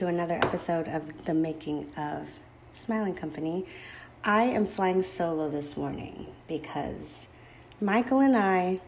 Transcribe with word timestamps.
to 0.00 0.06
another 0.06 0.36
episode 0.36 0.88
of 0.88 1.26
The 1.26 1.34
Making 1.34 1.86
of 1.94 2.26
Smile 2.72 3.04
and 3.04 3.14
Company. 3.14 3.66
I 4.24 4.44
am 4.44 4.64
flying 4.64 5.02
solo 5.02 5.50
this 5.50 5.76
morning 5.76 6.28
because 6.48 7.28
Michael 7.82 8.20
and 8.20 8.34
I, 8.34 8.80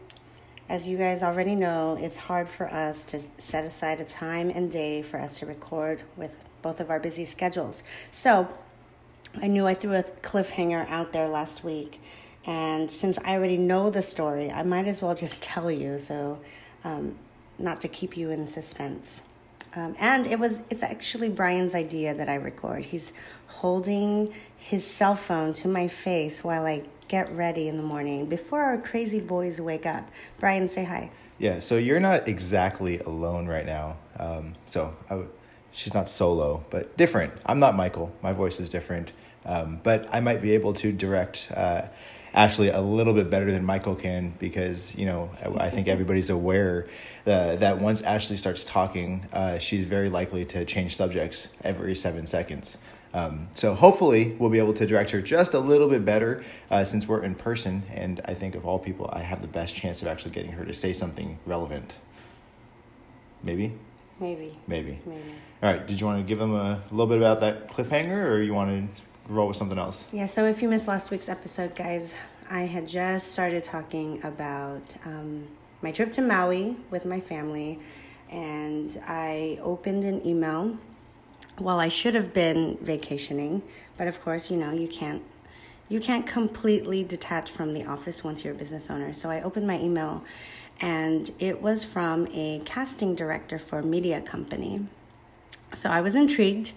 as 0.67 0.87
you 0.87 0.97
guys 0.97 1.21
already 1.21 1.53
know, 1.53 1.99
it's 2.01 2.17
hard 2.17 2.49
for 2.49 2.65
us 2.65 3.05
to 3.05 3.19
set 3.37 3.63
aside 3.63 3.99
a 3.99 4.03
time 4.03 4.49
and 4.49 4.71
day 4.71 5.03
for 5.03 5.19
us 5.19 5.37
to 5.37 5.45
record 5.45 6.01
with 6.17 6.35
both 6.63 6.79
of 6.79 6.89
our 6.89 6.99
busy 6.99 7.25
schedules. 7.25 7.83
So 8.09 8.49
I 9.39 9.45
knew 9.45 9.67
I 9.67 9.75
threw 9.75 9.93
a 9.93 10.01
cliffhanger 10.01 10.89
out 10.89 11.13
there 11.13 11.27
last 11.27 11.63
week, 11.63 12.01
and 12.47 12.89
since 12.89 13.19
I 13.19 13.35
already 13.35 13.57
know 13.57 13.91
the 13.91 14.01
story, 14.01 14.49
I 14.49 14.63
might 14.63 14.87
as 14.87 14.99
well 15.03 15.13
just 15.13 15.43
tell 15.53 15.69
you 15.69 15.99
so 15.99 16.39
um, 16.83 17.19
not 17.59 17.81
to 17.81 17.87
keep 17.87 18.17
you 18.17 18.31
in 18.31 18.47
suspense. 18.47 19.21
Um, 19.75 19.95
and 19.99 20.27
it 20.27 20.39
was 20.39 20.61
it's 20.69 20.83
actually 20.83 21.29
Brian's 21.29 21.75
idea 21.75 22.13
that 22.13 22.29
I 22.29 22.35
record. 22.35 22.85
He's 22.85 23.13
holding 23.47 24.33
his 24.57 24.85
cell 24.85 25.15
phone 25.15 25.53
to 25.53 25.67
my 25.67 25.87
face 25.87 26.43
while 26.43 26.65
I 26.65 26.83
get 27.07 27.31
ready 27.35 27.67
in 27.67 27.77
the 27.77 27.83
morning 27.83 28.27
before 28.27 28.61
our 28.61 28.77
crazy 28.77 29.19
boys 29.19 29.59
wake 29.59 29.85
up. 29.85 30.09
Brian, 30.39 30.69
say 30.69 30.83
hi. 30.83 31.11
Yeah, 31.37 31.59
so 31.59 31.77
you're 31.77 31.99
not 31.99 32.27
exactly 32.27 32.99
alone 32.99 33.47
right 33.47 33.65
now. 33.65 33.97
Um, 34.17 34.53
so 34.67 34.95
I 35.07 35.15
w- 35.15 35.29
she's 35.71 35.93
not 35.93 36.07
solo, 36.07 36.63
but 36.69 36.95
different. 36.95 37.33
I'm 37.45 37.59
not 37.59 37.75
Michael. 37.75 38.13
My 38.21 38.33
voice 38.33 38.59
is 38.59 38.69
different. 38.69 39.11
Um, 39.45 39.79
but 39.83 40.07
I 40.13 40.21
might 40.21 40.41
be 40.41 40.51
able 40.53 40.73
to 40.73 40.91
direct 40.93 41.51
uh, 41.53 41.83
Ashley 42.33 42.69
a 42.69 42.81
little 42.81 43.13
bit 43.13 43.29
better 43.29 43.51
than 43.51 43.63
Michael 43.63 43.95
can 43.95 44.33
because, 44.39 44.95
you 44.95 45.05
know, 45.05 45.29
I, 45.43 45.65
I 45.65 45.69
think 45.69 45.87
everybody's 45.87 46.29
aware 46.29 46.87
uh, 47.27 47.55
that 47.57 47.79
once 47.79 48.01
Ashley 48.01 48.37
starts 48.37 48.65
talking, 48.65 49.27
uh, 49.31 49.59
she's 49.59 49.85
very 49.85 50.09
likely 50.09 50.43
to 50.45 50.65
change 50.65 50.95
subjects 50.95 51.49
every 51.63 51.95
seven 51.95 52.25
seconds. 52.25 52.77
Um, 53.13 53.49
so 53.53 53.75
hopefully 53.75 54.35
we'll 54.39 54.49
be 54.49 54.57
able 54.57 54.73
to 54.73 54.87
direct 54.87 55.11
her 55.11 55.21
just 55.21 55.53
a 55.53 55.59
little 55.59 55.87
bit 55.87 56.03
better 56.03 56.43
uh, 56.71 56.83
since 56.83 57.07
we're 57.07 57.23
in 57.23 57.35
person. 57.35 57.83
And 57.91 58.19
I 58.25 58.33
think 58.33 58.55
of 58.55 58.65
all 58.65 58.79
people, 58.79 59.09
I 59.13 59.19
have 59.19 59.41
the 59.41 59.47
best 59.47 59.75
chance 59.75 60.01
of 60.01 60.07
actually 60.07 60.31
getting 60.31 60.53
her 60.53 60.65
to 60.65 60.73
say 60.73 60.93
something 60.93 61.37
relevant. 61.45 61.93
Maybe? 63.43 63.73
Maybe. 64.19 64.57
Maybe. 64.67 64.99
Maybe. 65.05 65.21
All 65.61 65.71
right. 65.71 65.85
Did 65.85 65.99
you 65.99 66.07
want 66.07 66.19
to 66.19 66.27
give 66.27 66.39
them 66.39 66.55
a 66.55 66.81
little 66.89 67.07
bit 67.07 67.17
about 67.17 67.41
that 67.41 67.69
cliffhanger 67.69 68.25
or 68.25 68.41
you 68.41 68.53
wanted? 68.53 68.87
to 68.95 69.01
roll 69.27 69.47
with 69.47 69.57
something 69.57 69.77
else? 69.77 70.07
Yeah, 70.11 70.25
so 70.25 70.45
if 70.45 70.61
you 70.61 70.69
missed 70.69 70.87
last 70.87 71.11
week's 71.11 71.29
episode, 71.29 71.75
guys, 71.75 72.15
I 72.49 72.61
had 72.61 72.87
just 72.87 73.31
started 73.31 73.63
talking 73.63 74.23
about 74.23 74.95
um, 75.05 75.47
my 75.81 75.91
trip 75.91 76.11
to 76.13 76.21
Maui 76.21 76.77
with 76.91 77.05
my 77.05 77.19
family, 77.19 77.79
and 78.29 79.01
I 79.07 79.59
opened 79.61 80.03
an 80.03 80.25
email. 80.25 80.77
Well 81.59 81.79
i 81.79 81.87
should 81.87 82.15
have 82.15 82.33
been 82.33 82.79
vacationing 82.81 83.61
but 83.95 84.07
of 84.07 84.19
course 84.23 84.49
you 84.49 84.57
know 84.57 84.71
you 84.71 84.87
can't 84.87 85.21
you 85.87 85.99
can't 85.99 86.25
completely 86.25 87.03
detach 87.03 87.51
from 87.51 87.73
the 87.73 87.85
office 87.85 88.23
once 88.23 88.43
you're 88.43 88.53
a 88.53 88.57
business 88.57 88.89
owner. 88.89 89.13
So 89.13 89.29
i 89.29 89.41
opened 89.41 89.67
my 89.67 89.79
email 89.79 90.23
and 90.81 91.29
it 91.39 91.61
was 91.61 91.83
from 91.83 92.27
a 92.33 92.61
casting 92.65 93.13
director 93.13 93.59
for 93.59 93.79
a 93.79 93.83
media 93.83 94.19
company. 94.19 94.87
So 95.75 95.89
i 95.89 96.01
was 96.01 96.15
intrigued 96.15 96.71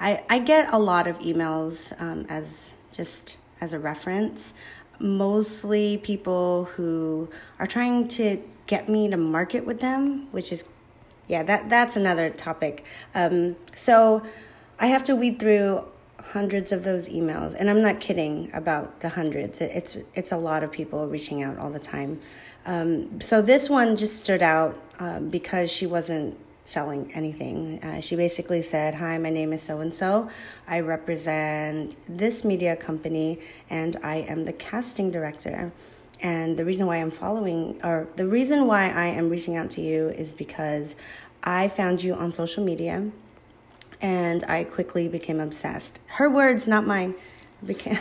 i, 0.00 0.22
I 0.28 0.38
get 0.38 0.72
a 0.72 0.78
lot 0.78 1.06
of 1.06 1.18
emails 1.20 1.98
um, 2.00 2.26
as 2.28 2.74
just 2.92 3.38
as 3.60 3.72
a 3.72 3.78
reference 3.78 4.54
mostly 5.00 5.98
people 5.98 6.64
who 6.64 7.28
are 7.58 7.66
trying 7.66 8.08
to 8.08 8.42
get 8.66 8.88
me 8.88 9.08
to 9.08 9.16
market 9.16 9.64
with 9.64 9.80
them 9.80 10.28
which 10.32 10.52
is 10.52 10.64
yeah, 11.28 11.42
that 11.42 11.68
that's 11.68 11.94
another 11.94 12.30
topic. 12.30 12.84
Um, 13.14 13.56
so 13.74 14.22
I 14.80 14.86
have 14.88 15.04
to 15.04 15.14
weed 15.14 15.38
through 15.38 15.84
hundreds 16.18 16.72
of 16.72 16.84
those 16.84 17.08
emails, 17.08 17.54
and 17.54 17.70
I'm 17.70 17.82
not 17.82 18.00
kidding 18.00 18.50
about 18.52 19.00
the 19.00 19.10
hundreds. 19.10 19.60
It's 19.60 19.98
it's 20.14 20.32
a 20.32 20.36
lot 20.36 20.64
of 20.64 20.72
people 20.72 21.06
reaching 21.06 21.42
out 21.42 21.58
all 21.58 21.70
the 21.70 21.78
time. 21.78 22.20
Um, 22.66 23.20
so 23.20 23.40
this 23.40 23.70
one 23.70 23.96
just 23.96 24.16
stood 24.16 24.42
out 24.42 24.80
um, 24.98 25.28
because 25.28 25.70
she 25.70 25.86
wasn't 25.86 26.38
selling 26.68 27.10
anything. 27.14 27.82
Uh, 27.82 28.00
she 28.00 28.14
basically 28.14 28.62
said, 28.62 28.94
"Hi, 28.96 29.16
my 29.18 29.30
name 29.30 29.52
is 29.52 29.62
so 29.62 29.80
and 29.80 29.94
so. 29.94 30.28
I 30.66 30.80
represent 30.80 31.96
this 32.08 32.44
media 32.44 32.76
company, 32.76 33.40
and 33.70 33.96
I 34.02 34.16
am 34.16 34.44
the 34.44 34.52
casting 34.52 35.10
director." 35.10 35.72
And 36.20 36.56
the 36.56 36.64
reason 36.64 36.86
why 36.86 36.96
I'm 36.96 37.10
following, 37.10 37.80
or 37.82 38.08
the 38.16 38.26
reason 38.26 38.66
why 38.66 38.90
I 38.90 39.06
am 39.06 39.30
reaching 39.30 39.56
out 39.56 39.70
to 39.70 39.80
you 39.80 40.08
is 40.08 40.34
because 40.34 40.96
I 41.44 41.68
found 41.68 42.02
you 42.02 42.14
on 42.14 42.32
social 42.32 42.64
media 42.64 43.10
and 44.00 44.44
I 44.44 44.64
quickly 44.64 45.08
became 45.08 45.40
obsessed. 45.40 46.00
Her 46.06 46.28
words, 46.28 46.68
not 46.68 46.86
mine. 46.86 47.14
Became, 47.64 47.98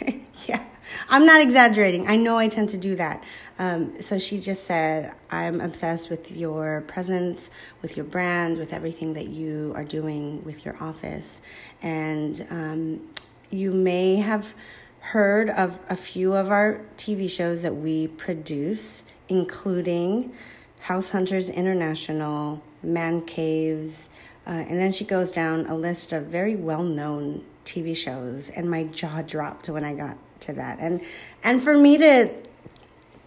yeah, 0.46 0.64
I'm 1.08 1.26
not 1.26 1.40
exaggerating. 1.40 2.08
I 2.08 2.16
know 2.16 2.38
I 2.38 2.48
tend 2.48 2.70
to 2.70 2.76
do 2.76 2.96
that. 2.96 3.22
Um, 3.58 4.00
so 4.02 4.18
she 4.18 4.38
just 4.38 4.64
said, 4.64 5.14
I'm 5.30 5.60
obsessed 5.60 6.10
with 6.10 6.36
your 6.36 6.82
presence, 6.86 7.50
with 7.82 7.96
your 7.96 8.04
brand, 8.04 8.58
with 8.58 8.72
everything 8.72 9.14
that 9.14 9.28
you 9.28 9.72
are 9.74 9.84
doing 9.84 10.44
with 10.44 10.64
your 10.64 10.76
office. 10.80 11.40
And 11.82 12.46
um, 12.50 13.08
you 13.50 13.72
may 13.72 14.16
have 14.16 14.54
heard 15.00 15.48
of 15.50 15.78
a 15.88 15.96
few 15.96 16.34
of 16.34 16.50
our 16.50 16.80
TV 16.98 17.30
shows 17.30 17.62
that 17.62 17.76
we 17.76 18.08
produce, 18.08 19.04
including 19.28 20.34
House 20.80 21.12
Hunters 21.12 21.48
International, 21.48 22.62
Man 22.82 23.22
Caves, 23.22 24.10
uh, 24.46 24.50
and 24.50 24.78
then 24.78 24.92
she 24.92 25.04
goes 25.04 25.32
down 25.32 25.66
a 25.66 25.74
list 25.74 26.12
of 26.12 26.26
very 26.26 26.54
well 26.54 26.84
known 26.84 27.44
TV 27.64 27.96
shows, 27.96 28.48
and 28.48 28.70
my 28.70 28.84
jaw 28.84 29.22
dropped 29.22 29.68
when 29.68 29.84
I 29.84 29.94
got 29.94 30.16
to 30.40 30.52
that. 30.52 30.78
And 30.78 31.00
and 31.42 31.60
for 31.62 31.76
me 31.76 31.98
to 31.98 32.30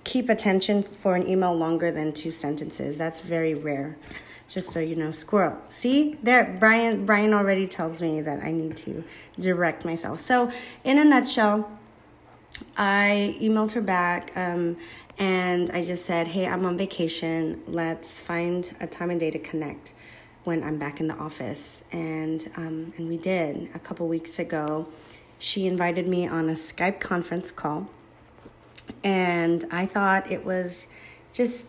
keep 0.04 0.30
attention 0.30 0.84
for 0.84 1.16
an 1.16 1.28
email 1.28 1.56
longer 1.56 1.92
than 1.92 2.14
two 2.14 2.32
sentences, 2.32 2.98
that's 2.98 3.22
very 3.22 3.54
rare. 3.54 3.98
Just 4.48 4.70
so 4.70 4.80
you 4.80 4.96
know 4.96 5.12
squirrel. 5.12 5.58
See 5.70 6.18
there 6.24 6.58
brian 6.60 7.06
brian 7.06 7.34
already 7.34 7.68
tells 7.68 8.02
me 8.02 8.20
that 8.22 8.40
i 8.44 8.52
need 8.52 8.76
to 8.78 9.04
direct 9.40 9.86
myself. 9.86 10.22
So 10.22 10.52
in 10.84 10.98
a 10.98 11.06
nutshell 11.06 11.70
i 12.76 13.38
emailed 13.40 13.74
her 13.74 13.82
back 13.82 14.32
um, 14.36 14.76
and 15.20 15.70
i 15.70 15.86
just 15.86 16.04
said 16.04 16.30
hey 16.30 16.48
i'm 16.48 16.66
on 16.66 16.78
vacation. 16.80 17.62
Let's 17.68 18.20
find 18.20 18.76
a 18.80 18.88
time 18.88 19.12
and 19.12 19.20
day 19.20 19.30
to 19.30 19.38
connect 19.38 19.94
when 20.46 20.64
i'm 20.64 20.80
back 20.80 21.00
in 21.00 21.08
the 21.08 21.16
office. 21.16 21.84
And 21.92 22.50
um, 22.58 22.92
and 22.98 23.08
we 23.08 23.18
did. 23.18 23.70
A 23.76 23.80
couple 23.80 24.08
weeks 24.08 24.40
ago 24.40 24.88
she 25.38 25.68
invited 25.68 26.08
me 26.08 26.28
on 26.28 26.50
a 26.50 26.54
skype 26.54 27.00
conference 27.00 27.52
call 27.52 27.88
and 29.04 29.66
i 29.72 29.86
thought 29.86 30.30
it 30.32 30.46
was 30.46 30.88
just 31.34 31.66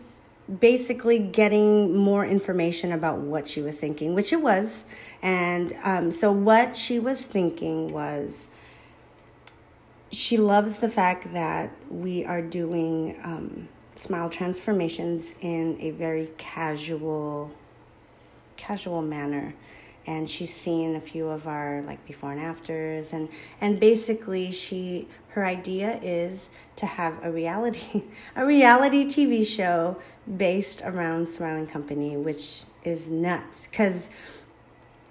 basically 0.59 1.19
getting 1.19 1.95
more 1.95 2.25
information 2.25 2.91
about 2.91 3.19
what 3.19 3.47
she 3.47 3.61
was 3.61 3.79
thinking, 3.79 4.13
which 4.13 4.33
it 4.33 4.41
was. 4.41 4.85
And 5.21 5.73
um, 5.83 6.11
so, 6.11 6.31
what 6.31 6.75
she 6.75 6.99
was 6.99 7.23
thinking 7.23 7.91
was 7.91 8.49
she 10.11 10.37
loves 10.37 10.79
the 10.79 10.89
fact 10.89 11.31
that 11.33 11.71
we 11.89 12.25
are 12.25 12.41
doing 12.41 13.17
um, 13.23 13.69
smile 13.95 14.29
transformations 14.29 15.35
in 15.41 15.77
a 15.79 15.91
very 15.91 16.29
casual, 16.37 17.51
casual 18.57 19.01
manner. 19.01 19.53
And 20.07 20.27
she's 20.27 20.53
seen 20.53 20.95
a 20.95 20.99
few 20.99 21.29
of 21.29 21.47
our 21.47 21.83
like 21.83 22.03
before 22.07 22.31
and 22.31 22.41
afters, 22.41 23.13
and 23.13 23.29
and 23.61 23.79
basically 23.79 24.51
she 24.51 25.07
her 25.31 25.45
idea 25.45 25.99
is 26.01 26.49
to 26.75 26.85
have 26.85 27.23
a 27.23 27.31
reality 27.31 28.03
a 28.35 28.45
reality 28.45 29.05
TV 29.05 29.45
show 29.45 29.97
based 30.37 30.81
around 30.83 31.29
Smile 31.29 31.57
and 31.57 31.69
Company, 31.69 32.17
which 32.17 32.63
is 32.83 33.07
nuts. 33.07 33.67
Because 33.67 34.09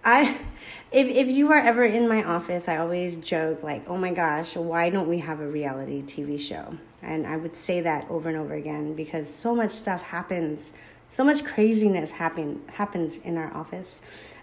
I, 0.04 0.36
if 0.92 1.08
if 1.08 1.28
you 1.28 1.50
are 1.52 1.58
ever 1.58 1.84
in 1.84 2.08
my 2.08 2.22
office, 2.22 2.68
I 2.68 2.76
always 2.76 3.16
joke 3.16 3.62
like, 3.62 3.88
"Oh 3.88 3.96
my 3.96 4.12
gosh, 4.12 4.56
why 4.56 4.90
don't 4.90 5.08
we 5.08 5.18
have 5.18 5.40
a 5.40 5.48
reality 5.48 6.02
TV 6.02 6.38
show?" 6.38 6.76
And 7.02 7.26
I 7.26 7.36
would 7.36 7.56
say 7.56 7.80
that 7.80 8.08
over 8.10 8.28
and 8.28 8.36
over 8.36 8.54
again 8.54 8.94
because 8.94 9.32
so 9.32 9.54
much 9.54 9.70
stuff 9.70 10.02
happens, 10.02 10.74
so 11.10 11.24
much 11.24 11.44
craziness 11.44 12.12
happen 12.12 12.62
happens 12.74 13.18
in 13.18 13.36
our 13.36 13.52
office. 13.54 14.00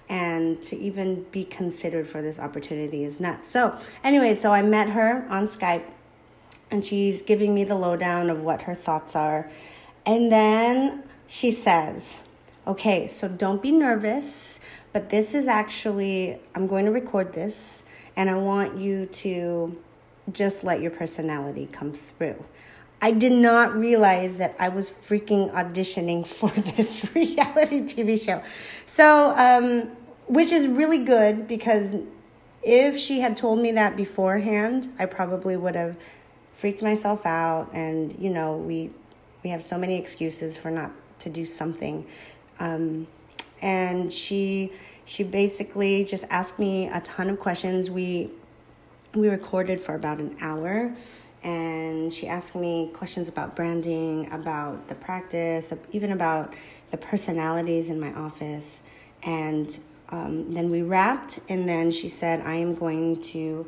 And 0.09 0.63
to 0.63 0.77
even 0.77 1.23
be 1.31 1.43
considered 1.43 2.07
for 2.07 2.21
this 2.21 2.39
opportunity 2.39 3.03
is 3.03 3.19
nuts. 3.19 3.49
So, 3.49 3.77
anyway, 4.05 4.35
so 4.35 4.53
I 4.53 4.61
met 4.61 4.91
her 4.91 5.25
on 5.29 5.47
Skype 5.47 5.83
and 6.71 6.85
she's 6.85 7.21
giving 7.21 7.53
me 7.53 7.65
the 7.65 7.75
lowdown 7.75 8.29
of 8.29 8.41
what 8.41 8.61
her 8.61 8.73
thoughts 8.73 9.17
are 9.17 9.49
and 10.07 10.31
then 10.31 11.03
she 11.27 11.51
says, 11.51 12.21
okay, 12.65 13.07
so 13.07 13.27
don't 13.27 13.61
be 13.61 13.73
nervous, 13.73 14.57
but 14.93 15.09
this 15.09 15.35
is 15.35 15.49
actually, 15.49 16.39
I'm 16.55 16.65
going 16.65 16.85
to 16.85 16.91
record 16.91 17.33
this, 17.33 17.83
and 18.15 18.29
I 18.29 18.35
want 18.35 18.77
you 18.77 19.05
to 19.05 19.77
just 20.31 20.63
let 20.63 20.79
your 20.79 20.91
personality 20.91 21.67
come 21.73 21.91
through. 21.91 22.41
I 23.01 23.11
did 23.11 23.31
not 23.31 23.75
realize 23.75 24.37
that 24.37 24.55
I 24.59 24.69
was 24.69 24.89
freaking 24.89 25.51
auditioning 25.53 26.25
for 26.37 26.49
this 26.49 27.09
reality 27.15 27.81
TV 27.81 28.23
show. 28.23 28.41
So, 28.85 29.33
um, 29.37 29.91
which 30.27 30.51
is 30.51 30.67
really 30.67 31.03
good 31.03 31.47
because 31.47 31.95
if 32.63 32.97
she 32.97 33.21
had 33.21 33.37
told 33.37 33.59
me 33.59 33.71
that 33.73 33.95
beforehand, 33.95 34.89
I 34.99 35.05
probably 35.05 35.55
would 35.55 35.75
have 35.75 35.95
freaked 36.53 36.81
myself 36.81 37.25
out. 37.25 37.69
And 37.73 38.17
you 38.19 38.29
know, 38.29 38.57
we 38.57 38.91
we 39.43 39.51
have 39.51 39.63
so 39.63 39.77
many 39.77 39.97
excuses 39.97 40.57
for 40.57 40.71
not 40.71 40.91
to 41.19 41.29
do 41.29 41.45
something. 41.45 42.05
Um, 42.59 43.07
and 43.61 44.11
she 44.11 44.71
she 45.05 45.23
basically 45.23 46.03
just 46.03 46.25
asked 46.29 46.59
me 46.59 46.87
a 46.87 46.99
ton 47.01 47.29
of 47.29 47.39
questions. 47.39 47.89
We 47.89 48.31
we 49.13 49.29
recorded 49.29 49.79
for 49.79 49.95
about 49.95 50.19
an 50.19 50.35
hour 50.41 50.95
and 51.43 52.11
she 52.11 52.27
asked 52.27 52.55
me 52.55 52.89
questions 52.93 53.29
about 53.29 53.55
branding, 53.55 54.31
about 54.31 54.87
the 54.87 54.95
practice, 54.95 55.73
even 55.91 56.11
about 56.11 56.53
the 56.91 56.97
personalities 56.97 57.89
in 57.89 57.99
my 57.99 58.13
office. 58.13 58.81
And 59.23 59.77
um, 60.09 60.53
then 60.53 60.69
we 60.69 60.81
wrapped, 60.81 61.39
and 61.49 61.67
then 61.67 61.91
she 61.91 62.07
said, 62.07 62.41
I 62.41 62.55
am 62.55 62.75
going 62.75 63.21
to 63.23 63.67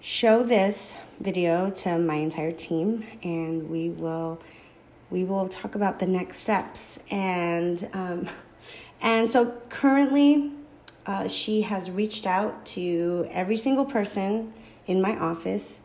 show 0.00 0.42
this 0.42 0.96
video 1.20 1.70
to 1.70 1.98
my 1.98 2.16
entire 2.16 2.52
team, 2.52 3.06
and 3.22 3.70
we 3.70 3.90
will 3.90 4.40
we 5.10 5.24
will 5.24 5.46
talk 5.48 5.74
about 5.74 5.98
the 5.98 6.06
next 6.06 6.38
steps. 6.38 6.98
And 7.10 7.88
um, 7.92 8.28
and 9.00 9.30
so 9.30 9.60
currently, 9.68 10.50
uh, 11.06 11.28
she 11.28 11.62
has 11.62 11.90
reached 11.90 12.26
out 12.26 12.66
to 12.66 13.26
every 13.30 13.56
single 13.56 13.84
person 13.84 14.52
in 14.86 15.00
my 15.00 15.16
office 15.16 15.80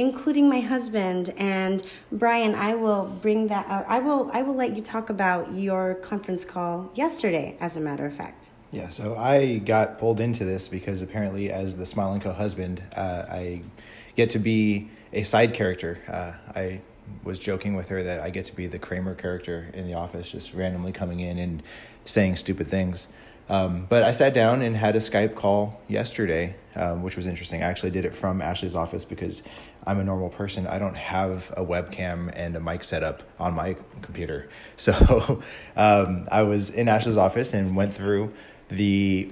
including 0.00 0.48
my 0.48 0.60
husband. 0.60 1.34
And 1.36 1.82
Brian 2.10 2.54
I 2.54 2.74
will 2.74 3.04
bring 3.04 3.48
that 3.48 3.66
uh, 3.68 3.84
I 3.86 3.98
will 4.00 4.30
I 4.32 4.42
will 4.42 4.54
let 4.54 4.74
you 4.74 4.82
talk 4.82 5.10
about 5.10 5.52
your 5.54 5.94
conference 5.96 6.44
call 6.44 6.90
yesterday 6.94 7.56
as 7.60 7.76
a 7.76 7.80
matter 7.80 8.06
of 8.06 8.14
fact. 8.14 8.50
Yeah 8.72 8.88
so 8.88 9.16
I 9.16 9.58
got 9.58 9.98
pulled 9.98 10.20
into 10.20 10.44
this 10.44 10.68
because 10.68 11.02
apparently 11.02 11.50
as 11.50 11.76
the 11.76 11.84
Smile 11.84 12.12
and 12.14 12.22
Co 12.22 12.32
husband 12.32 12.82
uh, 12.96 13.24
I 13.28 13.62
get 14.16 14.30
to 14.30 14.38
be 14.38 14.88
a 15.12 15.22
side 15.22 15.52
character. 15.52 15.98
Uh, 16.08 16.58
I 16.58 16.80
was 17.24 17.38
joking 17.38 17.74
with 17.74 17.88
her 17.88 18.02
that 18.02 18.20
I 18.20 18.30
get 18.30 18.46
to 18.46 18.56
be 18.56 18.68
the 18.68 18.78
Kramer 18.78 19.14
character 19.14 19.68
in 19.74 19.86
the 19.86 19.98
office 19.98 20.30
just 20.30 20.54
randomly 20.54 20.92
coming 20.92 21.20
in 21.20 21.38
and 21.38 21.62
saying 22.06 22.36
stupid 22.36 22.68
things. 22.68 23.08
Um, 23.50 23.86
but 23.88 24.04
I 24.04 24.12
sat 24.12 24.32
down 24.32 24.62
and 24.62 24.76
had 24.76 24.94
a 24.94 25.00
Skype 25.00 25.34
call 25.34 25.80
yesterday, 25.88 26.54
um, 26.76 27.02
which 27.02 27.16
was 27.16 27.26
interesting. 27.26 27.64
I 27.64 27.66
actually 27.66 27.90
did 27.90 28.04
it 28.04 28.14
from 28.14 28.40
Ashley's 28.40 28.76
office 28.76 29.04
because 29.04 29.42
I'm 29.86 29.98
a 29.98 30.04
normal 30.04 30.28
person. 30.28 30.66
I 30.66 30.78
don't 30.78 30.96
have 30.96 31.52
a 31.56 31.64
webcam 31.64 32.30
and 32.34 32.54
a 32.56 32.60
mic 32.60 32.84
set 32.84 33.02
up 33.02 33.22
on 33.38 33.54
my 33.54 33.76
computer. 34.02 34.48
So 34.76 35.42
um, 35.76 36.26
I 36.32 36.42
was 36.42 36.70
in 36.70 36.88
Ashley's 36.88 37.18
office 37.18 37.52
and 37.52 37.76
went 37.76 37.92
through 37.92 38.32
the 38.68 39.30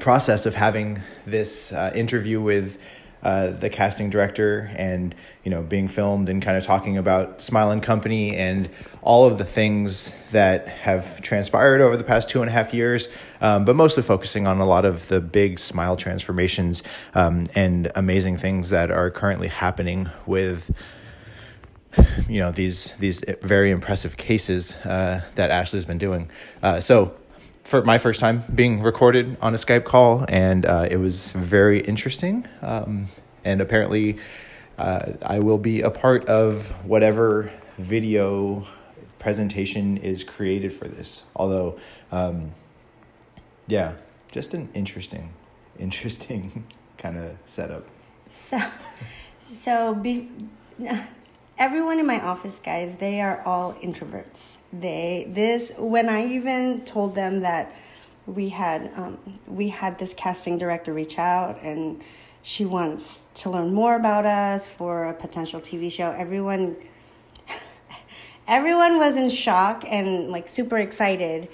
process 0.00 0.44
of 0.44 0.54
having 0.54 1.00
this 1.24 1.72
uh, 1.72 1.90
interview 1.94 2.40
with 2.40 2.78
uh, 3.22 3.50
the 3.50 3.68
casting 3.68 4.10
director 4.10 4.70
and 4.76 5.14
you 5.44 5.50
know 5.50 5.62
being 5.62 5.88
filmed 5.88 6.28
and 6.28 6.42
kind 6.42 6.56
of 6.56 6.64
talking 6.64 6.98
about 6.98 7.40
Smile 7.40 7.70
and 7.70 7.82
Company 7.82 8.36
and 8.36 8.68
all 9.02 9.26
of 9.26 9.38
the 9.38 9.44
things 9.44 10.14
that 10.32 10.68
have 10.68 11.20
transpired 11.22 11.80
over 11.80 11.96
the 11.96 12.04
past 12.04 12.28
two 12.28 12.40
and 12.40 12.48
a 12.48 12.52
half 12.52 12.74
years, 12.74 13.08
um, 13.40 13.64
but 13.64 13.74
mostly 13.74 14.02
focusing 14.02 14.46
on 14.46 14.58
a 14.58 14.66
lot 14.66 14.84
of 14.84 15.08
the 15.08 15.20
big 15.20 15.58
Smile 15.58 15.96
transformations 15.96 16.82
um, 17.14 17.46
and 17.54 17.90
amazing 17.94 18.36
things 18.36 18.70
that 18.70 18.90
are 18.90 19.10
currently 19.10 19.48
happening 19.48 20.10
with 20.26 20.70
you 22.28 22.38
know 22.38 22.50
these 22.50 22.92
these 22.98 23.22
very 23.42 23.70
impressive 23.70 24.16
cases 24.16 24.74
uh, 24.84 25.22
that 25.34 25.50
Ashley's 25.50 25.84
been 25.84 25.98
doing. 25.98 26.30
Uh, 26.62 26.80
so 26.80 27.14
for 27.68 27.82
my 27.82 27.98
first 27.98 28.18
time 28.18 28.42
being 28.54 28.80
recorded 28.80 29.36
on 29.42 29.52
a 29.52 29.58
Skype 29.58 29.84
call, 29.84 30.24
and 30.26 30.64
uh, 30.64 30.88
it 30.90 30.96
was 30.96 31.32
very 31.32 31.80
interesting. 31.80 32.48
Um, 32.62 33.08
and 33.44 33.60
apparently, 33.60 34.16
uh, 34.78 35.12
I 35.20 35.40
will 35.40 35.58
be 35.58 35.82
a 35.82 35.90
part 35.90 36.24
of 36.28 36.70
whatever 36.86 37.50
video 37.76 38.66
presentation 39.18 39.98
is 39.98 40.24
created 40.24 40.72
for 40.72 40.88
this. 40.88 41.24
Although, 41.36 41.78
um, 42.10 42.52
yeah, 43.66 43.96
just 44.32 44.54
an 44.54 44.70
interesting, 44.72 45.34
interesting 45.78 46.64
kind 46.96 47.18
of 47.18 47.36
setup. 47.44 47.86
So, 48.30 48.58
so 49.42 49.94
be, 49.94 50.30
everyone 51.58 51.98
in 51.98 52.06
my 52.06 52.20
office 52.20 52.60
guys 52.64 52.96
they 52.96 53.20
are 53.20 53.42
all 53.44 53.74
introverts. 53.74 54.58
They 54.72 55.26
this 55.28 55.72
when 55.76 56.08
i 56.08 56.24
even 56.24 56.84
told 56.84 57.14
them 57.14 57.40
that 57.40 57.74
we 58.26 58.50
had 58.50 58.90
um, 58.94 59.18
we 59.46 59.70
had 59.70 59.98
this 59.98 60.14
casting 60.14 60.56
director 60.56 60.92
reach 60.92 61.18
out 61.18 61.60
and 61.62 62.02
she 62.42 62.64
wants 62.64 63.24
to 63.34 63.50
learn 63.50 63.74
more 63.74 63.96
about 63.96 64.24
us 64.24 64.66
for 64.66 65.06
a 65.06 65.14
potential 65.14 65.60
tv 65.60 65.90
show 65.90 66.12
everyone 66.12 66.76
everyone 68.46 68.98
was 68.98 69.16
in 69.16 69.28
shock 69.28 69.84
and 69.86 70.30
like 70.30 70.48
super 70.48 70.78
excited. 70.78 71.48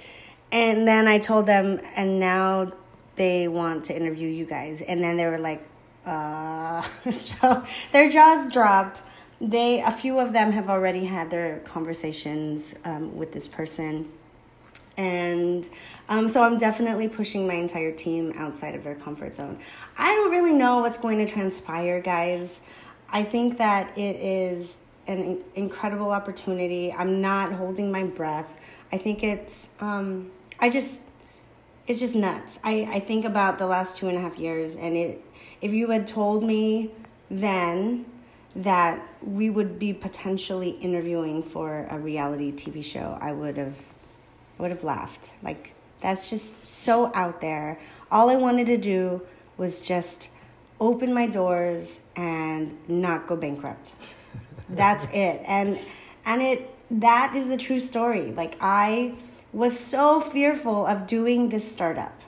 And 0.53 0.87
then 0.87 1.09
i 1.09 1.19
told 1.19 1.47
them 1.47 1.81
and 1.97 2.21
now 2.21 2.73
they 3.17 3.49
want 3.49 3.85
to 3.85 3.97
interview 3.97 4.29
you 4.29 4.45
guys. 4.45 4.83
And 4.83 5.03
then 5.03 5.17
they 5.17 5.27
were 5.27 5.39
like 5.39 5.67
uh 6.05 6.83
so 7.11 7.65
their 7.93 8.11
jaws 8.11 8.53
dropped 8.53 9.01
they 9.51 9.81
a 9.81 9.91
few 9.91 10.19
of 10.19 10.33
them 10.33 10.53
have 10.53 10.69
already 10.69 11.05
had 11.05 11.31
their 11.31 11.59
conversations 11.61 12.75
um, 12.85 13.17
with 13.17 13.33
this 13.33 13.49
person. 13.49 14.11
And 14.97 15.69
um, 16.09 16.29
so 16.29 16.43
i'm 16.45 16.57
definitely 16.57 17.09
pushing 17.09 17.49
my 17.49 17.55
entire 17.55 17.91
team 17.91 18.33
outside 18.37 18.75
of 18.75 18.85
their 18.85 18.95
comfort 18.95 19.35
zone. 19.35 19.59
I 19.99 20.15
don't 20.15 20.31
really 20.31 20.53
know 20.53 20.79
what's 20.79 20.97
going 20.99 21.19
to 21.19 21.27
transpire 21.27 22.01
guys. 22.01 22.61
I 23.09 23.23
think 23.23 23.59
that 23.59 23.97
it 23.99 24.17
is 24.17 24.79
an 25.07 25.43
incredible 25.55 26.11
opportunity. 26.11 26.93
I'm 26.93 27.21
not 27.21 27.53
holding 27.53 27.91
my 27.91 28.05
breath. 28.05 28.59
I 28.93 28.99
think 28.99 29.23
it's 29.23 29.69
um, 29.81 30.31
i 30.61 30.71
just 30.71 31.01
it's 31.87 32.01
just 32.01 32.15
nuts. 32.15 32.59
I, 32.65 32.89
I 32.91 33.01
think 33.01 33.25
about 33.25 33.59
the 33.59 33.67
last 33.67 33.99
two 33.99 34.09
and 34.09 34.17
a 34.17 34.21
half 34.21 34.39
years 34.39 34.77
and 34.77 34.97
it 34.97 35.23
if 35.61 35.73
you 35.73 35.91
had 35.91 36.07
told 36.07 36.45
me 36.45 36.93
then 37.31 38.07
that 38.57 39.09
we 39.23 39.51
would 39.51 39.79
be 39.79 39.93
potentially 39.93 40.71
interviewing 40.71 41.43
for 41.43 41.87
a 41.91 41.99
reality 41.99 42.53
TV 42.53 42.85
show, 42.85 43.19
I 43.21 43.33
would 43.33 43.57
have 43.57 43.77
I 44.59 44.63
would 44.63 44.71
have 44.71 44.85
laughed. 44.85 45.33
Like 45.43 45.75
that's 46.01 46.31
just 46.31 46.65
so 46.65 47.11
out 47.15 47.41
there. 47.41 47.81
All 48.11 48.31
I 48.31 48.37
wanted 48.37 48.67
to 48.69 48.77
do 48.77 49.23
was 49.57 49.81
just 49.81 50.29
open 50.79 51.13
my 51.13 51.27
doors 51.27 51.99
and 52.15 52.77
not 52.89 53.27
go 53.27 53.37
bankrupt. 53.37 53.93
that's 54.69 55.07
it. 55.07 55.43
And 55.47 55.79
and 56.25 56.43
it 56.43 56.71
that 56.91 57.35
is 57.35 57.49
the 57.49 57.57
true 57.57 57.81
story. 57.81 58.33
Like 58.33 58.57
I 58.61 59.15
was 59.53 59.79
so 59.79 60.21
fearful 60.21 60.87
of 60.87 61.07
doing 61.07 61.49
this 61.49 61.71
startup. 61.71 62.21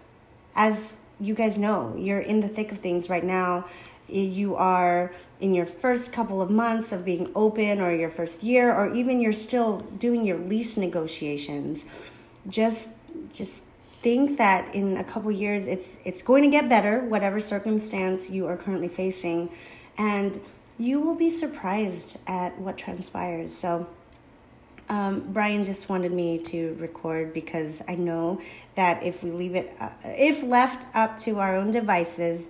As 0.54 0.96
you 1.20 1.34
guys 1.34 1.56
know, 1.58 1.94
you're 1.98 2.20
in 2.20 2.40
the 2.40 2.48
thick 2.48 2.72
of 2.72 2.78
things 2.78 3.08
right 3.08 3.24
now. 3.24 3.66
You 4.08 4.56
are 4.56 5.12
in 5.40 5.54
your 5.54 5.66
first 5.66 6.12
couple 6.12 6.40
of 6.40 6.50
months 6.50 6.92
of 6.92 7.04
being 7.04 7.30
open 7.34 7.80
or 7.80 7.94
your 7.94 8.10
first 8.10 8.42
year 8.42 8.74
or 8.74 8.94
even 8.94 9.20
you're 9.20 9.32
still 9.32 9.80
doing 9.98 10.24
your 10.24 10.38
lease 10.38 10.76
negotiations 10.76 11.84
just 12.48 12.96
just 13.34 13.64
think 14.00 14.38
that 14.38 14.74
in 14.74 14.96
a 14.96 15.04
couple 15.04 15.30
years 15.30 15.66
it's 15.66 15.98
it's 16.04 16.22
going 16.22 16.42
to 16.42 16.48
get 16.48 16.68
better 16.68 17.00
whatever 17.00 17.40
circumstance 17.40 18.30
you 18.30 18.46
are 18.46 18.56
currently 18.56 18.88
facing. 18.88 19.50
And 19.98 20.40
you 20.78 21.00
will 21.00 21.14
be 21.14 21.30
surprised 21.30 22.18
at 22.26 22.58
what 22.58 22.76
transpires. 22.76 23.54
So 23.54 23.86
um, 24.88 25.32
Brian 25.32 25.64
just 25.64 25.88
wanted 25.88 26.12
me 26.12 26.38
to 26.38 26.76
record 26.78 27.32
because 27.32 27.82
I 27.88 27.94
know 27.94 28.40
that 28.74 29.02
if 29.02 29.22
we 29.24 29.30
leave 29.30 29.54
it, 29.54 29.74
uh, 29.80 29.88
if 30.04 30.42
left 30.42 30.86
up 30.94 31.18
to 31.20 31.40
our 31.40 31.56
own 31.56 31.70
devices, 31.70 32.46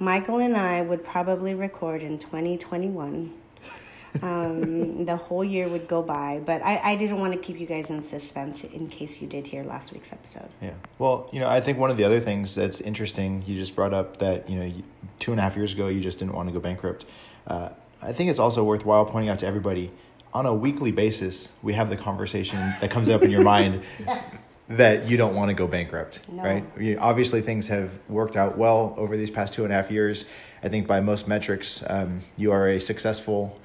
Michael 0.00 0.38
and 0.38 0.56
I 0.56 0.80
would 0.80 1.04
probably 1.04 1.54
record 1.54 2.02
in 2.02 2.18
2021. 2.18 3.34
um, 4.22 5.04
the 5.04 5.16
whole 5.16 5.44
year 5.44 5.68
would 5.68 5.86
go 5.86 6.02
by, 6.02 6.40
but 6.44 6.64
I, 6.64 6.80
I 6.82 6.96
didn't 6.96 7.20
want 7.20 7.34
to 7.34 7.38
keep 7.38 7.60
you 7.60 7.66
guys 7.66 7.90
in 7.90 8.02
suspense 8.02 8.64
in 8.64 8.88
case 8.88 9.20
you 9.20 9.28
did 9.28 9.46
hear 9.46 9.62
last 9.62 9.92
week's 9.92 10.10
episode. 10.10 10.48
Yeah. 10.62 10.72
Well, 10.98 11.28
you 11.32 11.38
know, 11.38 11.48
I 11.48 11.60
think 11.60 11.78
one 11.78 11.90
of 11.90 11.98
the 11.98 12.04
other 12.04 12.18
things 12.18 12.54
that's 12.54 12.80
interesting, 12.80 13.44
you 13.46 13.58
just 13.58 13.76
brought 13.76 13.92
up 13.92 14.16
that, 14.16 14.48
you 14.48 14.58
know, 14.58 14.72
two 15.18 15.32
and 15.32 15.38
a 15.38 15.42
half 15.42 15.54
years 15.54 15.74
ago, 15.74 15.88
you 15.88 16.00
just 16.00 16.18
didn't 16.18 16.34
want 16.34 16.48
to 16.48 16.52
go 16.52 16.60
bankrupt. 16.60 17.04
Uh, 17.46 17.68
I 18.00 18.14
think 18.14 18.30
it's 18.30 18.38
also 18.38 18.64
worthwhile 18.64 19.04
pointing 19.04 19.28
out 19.28 19.38
to 19.40 19.46
everybody 19.46 19.92
on 20.32 20.46
a 20.46 20.54
weekly 20.54 20.92
basis, 20.92 21.50
we 21.60 21.72
have 21.74 21.90
the 21.90 21.96
conversation 21.96 22.58
that 22.80 22.90
comes 22.90 23.08
up 23.08 23.22
in 23.22 23.30
your 23.30 23.42
mind. 23.42 23.82
yes 24.06 24.38
that 24.70 25.08
you 25.08 25.16
don't 25.16 25.34
want 25.34 25.48
to 25.48 25.54
go 25.54 25.66
bankrupt, 25.66 26.20
no. 26.28 26.42
right? 26.42 26.64
You, 26.78 26.96
obviously, 26.98 27.40
things 27.42 27.68
have 27.68 27.90
worked 28.08 28.36
out 28.36 28.56
well 28.56 28.94
over 28.96 29.16
these 29.16 29.30
past 29.30 29.54
two 29.54 29.64
and 29.64 29.72
a 29.72 29.76
half 29.76 29.90
years. 29.90 30.24
I 30.62 30.68
think 30.68 30.86
by 30.86 31.00
most 31.00 31.28
metrics, 31.28 31.82
um, 31.88 32.20
you 32.36 32.52
are 32.52 32.68
a 32.68 32.80
successful 32.80 33.58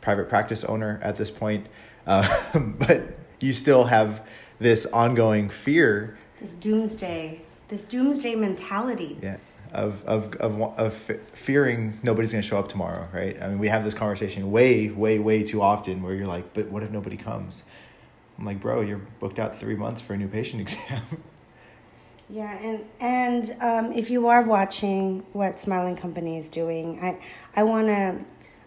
private 0.00 0.28
practice 0.28 0.64
owner 0.64 1.00
at 1.02 1.16
this 1.16 1.30
point, 1.30 1.66
uh, 2.06 2.28
but 2.54 3.02
you 3.40 3.52
still 3.52 3.84
have 3.84 4.26
this 4.58 4.86
ongoing 4.86 5.48
fear. 5.48 6.18
This 6.40 6.52
doomsday 6.54 7.40
this 7.70 7.82
doomsday 7.82 8.34
mentality. 8.34 9.16
Yeah. 9.22 9.36
Of, 9.72 10.04
of, 10.04 10.34
of, 10.34 10.60
of 10.60 10.94
fearing 11.32 11.96
nobody's 12.02 12.32
going 12.32 12.42
to 12.42 12.48
show 12.48 12.58
up 12.58 12.68
tomorrow, 12.68 13.06
right? 13.12 13.40
I 13.40 13.46
mean, 13.46 13.60
we 13.60 13.68
have 13.68 13.84
this 13.84 13.94
conversation 13.94 14.50
way, 14.50 14.88
way, 14.88 15.20
way 15.20 15.44
too 15.44 15.62
often 15.62 16.02
where 16.02 16.12
you're 16.12 16.26
like, 16.26 16.52
but 16.54 16.66
what 16.66 16.82
if 16.82 16.90
nobody 16.90 17.16
comes? 17.16 17.62
I'm 18.40 18.46
like, 18.46 18.60
bro, 18.60 18.80
you're 18.80 19.02
booked 19.20 19.38
out 19.38 19.60
three 19.60 19.76
months 19.76 20.00
for 20.00 20.14
a 20.14 20.16
new 20.16 20.26
patient 20.26 20.62
exam. 20.62 21.02
Yeah, 22.30 22.56
and 22.58 22.84
and 23.00 23.52
um, 23.60 23.92
if 23.92 24.08
you 24.08 24.28
are 24.28 24.42
watching 24.42 25.24
what 25.32 25.58
Smile 25.58 25.86
and 25.86 25.98
Company 25.98 26.38
is 26.38 26.48
doing, 26.48 26.98
I 27.00 27.18
I 27.54 27.64
wanna 27.64 28.24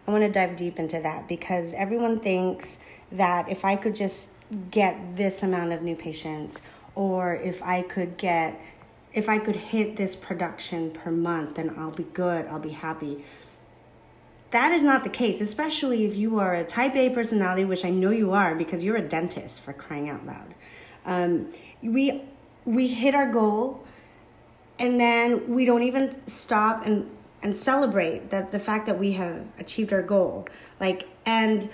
I 0.07 0.11
wanna 0.11 0.29
dive 0.29 0.55
deep 0.57 0.77
into 0.77 0.99
that 0.99 1.27
because 1.27 1.73
everyone 1.73 2.19
thinks 2.19 2.77
that 3.13 3.49
if 3.49 3.65
I 3.65 3.75
could 3.75 3.95
just 3.95 4.31
get 4.69 5.15
this 5.15 5.41
amount 5.41 5.71
of 5.71 5.81
new 5.81 5.95
patients, 5.95 6.61
or 6.93 7.35
if 7.35 7.63
I 7.63 7.81
could 7.81 8.17
get 8.17 8.61
if 9.13 9.29
I 9.29 9.39
could 9.39 9.55
hit 9.55 9.95
this 9.95 10.15
production 10.15 10.91
per 10.91 11.09
month, 11.09 11.55
then 11.55 11.73
I'll 11.77 11.91
be 11.91 12.03
good. 12.03 12.45
I'll 12.47 12.59
be 12.59 12.69
happy. 12.69 13.23
That 14.53 14.71
is 14.71 14.83
not 14.83 15.03
the 15.03 15.09
case, 15.09 15.41
especially 15.41 16.05
if 16.05 16.15
you 16.15 16.37
are 16.37 16.53
a 16.53 16.63
type 16.63 16.95
A 16.95 17.09
personality, 17.09 17.65
which 17.65 17.83
I 17.83 17.89
know 17.89 18.11
you 18.11 18.33
are 18.33 18.53
because 18.53 18.83
you're 18.83 18.95
a 18.95 19.01
dentist 19.01 19.61
for 19.61 19.73
crying 19.73 20.09
out 20.09 20.27
loud. 20.27 20.53
Um, 21.07 21.51
we 21.81 22.21
we 22.63 22.87
hit 22.87 23.15
our 23.15 23.31
goal 23.31 23.83
and 24.77 24.99
then 24.99 25.49
we 25.55 25.65
don't 25.65 25.81
even 25.81 26.15
stop 26.27 26.85
and 26.85 27.09
and 27.41 27.57
celebrate 27.57 28.29
that 28.29 28.51
the 28.51 28.59
fact 28.59 28.85
that 28.85 28.99
we 28.99 29.13
have 29.13 29.43
achieved 29.57 29.91
our 29.91 30.03
goal. 30.03 30.47
Like 30.79 31.07
and 31.25 31.67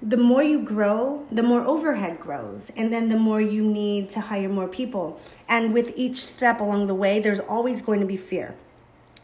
the 0.00 0.16
more 0.16 0.44
you 0.44 0.62
grow 0.62 1.26
the 1.32 1.42
more 1.42 1.62
overhead 1.62 2.20
grows 2.20 2.70
and 2.76 2.92
then 2.92 3.08
the 3.08 3.18
more 3.18 3.40
you 3.40 3.64
need 3.64 4.08
to 4.10 4.20
hire 4.20 4.48
more 4.48 4.68
people. 4.68 5.20
And 5.48 5.74
with 5.74 5.92
each 5.96 6.24
step 6.24 6.60
along 6.60 6.86
the 6.86 6.94
way 6.94 7.18
there's 7.18 7.40
always 7.40 7.82
going 7.82 7.98
to 7.98 8.06
be 8.06 8.16
fear. 8.16 8.54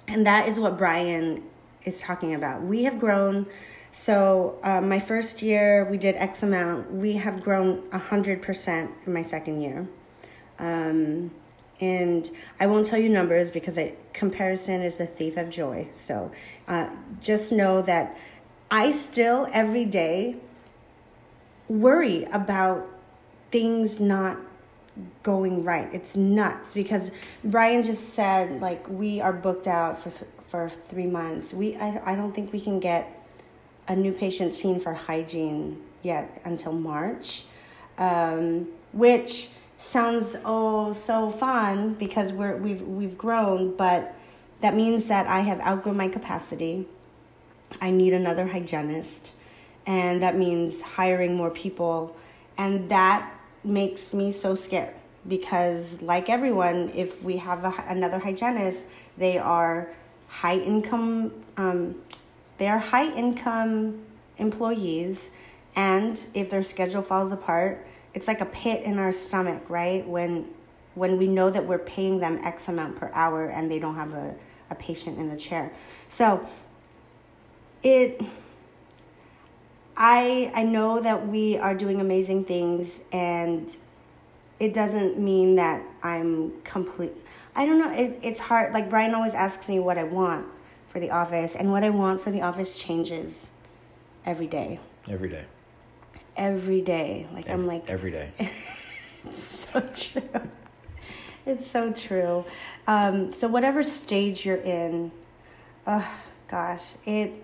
And 0.09 0.27
that 0.27 0.49
is 0.49 0.59
what 0.59 0.77
brian 0.77 1.45
is 1.87 1.99
talking 2.01 2.35
about 2.35 2.63
we 2.63 2.85
have 2.85 2.99
grown 2.99 3.47
so 3.93 4.59
um, 4.63 4.89
my 4.89 5.01
first 5.01 5.41
year 5.41 5.89
we 5.91 5.97
did 5.97 6.15
x 6.17 6.43
amount 6.43 6.93
we 6.93 7.15
have 7.15 7.43
grown 7.43 7.81
100% 7.91 9.07
in 9.07 9.13
my 9.13 9.23
second 9.23 9.61
year 9.63 9.89
um, 10.59 11.31
and 11.81 12.31
I 12.59 12.67
won't 12.67 12.87
tell 12.87 12.99
you 12.99 13.09
numbers 13.09 13.51
because 13.51 13.79
comparison 14.13 14.81
is 14.81 14.99
the 14.99 15.07
thief 15.07 15.37
of 15.37 15.51
joy. 15.51 15.89
So 15.97 16.33
uh, 16.69 16.95
just 17.21 17.53
know 17.53 17.83
that 17.83 18.17
I 18.71 18.93
still 18.93 19.49
every 19.53 19.85
day 19.85 20.37
worry 21.69 22.25
about 22.33 22.89
things 23.51 24.01
not 24.01 24.39
going 25.23 25.65
right. 25.65 25.89
It's 25.93 26.17
nuts 26.17 26.73
because 26.73 27.11
Brian 27.45 27.83
just 27.83 28.11
said 28.11 28.61
like 28.63 28.89
we 28.89 29.21
are 29.21 29.33
booked 29.33 29.67
out 29.67 30.03
for 30.03 30.11
for 30.57 30.71
three 30.71 31.07
months. 31.07 31.53
We 31.53 31.77
I 31.77 32.13
I 32.13 32.15
don't 32.15 32.33
think 32.35 32.53
we 32.53 32.61
can 32.61 32.81
get 32.81 33.03
a 33.89 33.95
new 33.95 34.13
patient 34.13 34.55
seen 34.55 34.81
for 34.81 34.95
hygiene 34.95 35.83
yet 36.03 36.41
until 36.45 36.73
March, 36.73 37.45
um, 37.99 38.69
which 38.93 39.51
sounds 39.77 40.35
oh 40.47 40.95
so 40.95 41.29
fun 41.29 41.93
because 41.95 42.33
we're 42.33 42.57
we've 42.57 42.81
we've 42.81 43.19
grown, 43.19 43.77
but 43.77 44.15
that 44.63 44.75
means 44.75 45.09
that 45.13 45.27
I 45.27 45.41
have 45.41 45.61
outgrown 45.61 45.99
my 45.99 46.09
capacity. 46.09 46.89
I 47.87 47.91
need 47.91 48.15
another 48.15 48.47
hygienist, 48.47 49.33
and 49.85 50.23
that 50.23 50.37
means 50.37 50.81
hiring 50.81 51.35
more 51.35 51.51
people, 51.51 52.17
and 52.57 52.89
that 52.89 53.21
makes 53.63 54.15
me 54.15 54.33
so 54.33 54.55
scared 54.55 54.95
because 55.29 56.01
like 56.01 56.31
everyone 56.31 56.79
if 56.95 57.23
we 57.23 57.37
have 57.37 57.61
a, 57.65 57.73
another 57.89 58.21
hygienist 58.21 58.85
they 59.19 59.37
are 59.37 59.89
high 60.41 60.59
income 60.59 61.33
um, 61.57 61.95
they 62.59 62.69
are 62.69 62.79
high 62.79 63.11
income 63.15 64.03
employees 64.39 65.31
and 65.75 66.25
if 66.35 66.51
their 66.51 66.63
schedule 66.63 67.03
falls 67.03 67.33
apart 67.33 67.87
it's 68.17 68.29
like 68.29 68.41
a 68.41 68.47
pit 68.47 68.83
in 68.83 68.99
our 68.99 69.13
stomach, 69.13 69.69
right? 69.69 70.09
When 70.09 70.49
when 70.95 71.19
we 71.19 71.27
know 71.27 71.51
that 71.51 71.67
we're 71.67 71.79
paying 71.79 72.19
them 72.19 72.41
X 72.43 72.67
amount 72.69 72.97
per 72.97 73.11
hour 73.13 73.49
and 73.49 73.71
they 73.71 73.79
don't 73.79 73.95
have 73.95 74.15
a, 74.15 74.35
a 74.71 74.75
patient 74.75 75.19
in 75.19 75.29
the 75.29 75.37
chair. 75.37 75.71
So 76.09 76.45
it 77.83 78.23
I 79.99 80.51
I 80.55 80.63
know 80.63 80.99
that 80.99 81.29
we 81.29 81.59
are 81.59 81.75
doing 81.75 82.01
amazing 82.01 82.47
things 82.47 83.01
and 83.13 83.77
it 84.59 84.73
doesn't 84.73 85.19
mean 85.19 85.57
that 85.57 85.83
I'm 86.03 86.63
complete 86.63 87.13
I 87.57 87.67
don't 87.67 87.81
know, 87.81 87.93
it, 87.93 88.21
it's 88.23 88.39
hard 88.39 88.73
like 88.73 88.89
Brian 88.89 89.15
always 89.15 89.35
asks 89.35 89.69
me 89.69 89.81
what 89.81 89.99
I 89.99 90.05
want 90.05 90.47
for 90.91 91.01
the 91.01 91.11
office 91.11 91.57
and 91.57 91.73
what 91.73 91.83
I 91.83 91.91
want 91.91 92.21
for 92.21 92.31
the 92.31 92.43
office 92.43 92.79
changes 92.79 93.51
every 94.25 94.47
day. 94.47 94.79
Every 95.09 95.29
day 95.29 95.47
every 96.37 96.81
day. 96.81 97.27
Like 97.33 97.49
every, 97.49 97.63
I'm 97.63 97.67
like 97.67 97.89
every 97.89 98.11
day. 98.11 98.31
it's 98.39 99.43
so 99.43 99.81
true. 99.95 100.23
It's 101.45 101.67
so 101.67 101.93
true. 101.93 102.45
Um, 102.87 103.33
so 103.33 103.49
whatever 103.49 103.83
stage 103.83 104.45
you're 104.45 104.57
in, 104.57 105.13
oh 105.87 106.07
gosh, 106.49 106.95
it. 107.05 107.43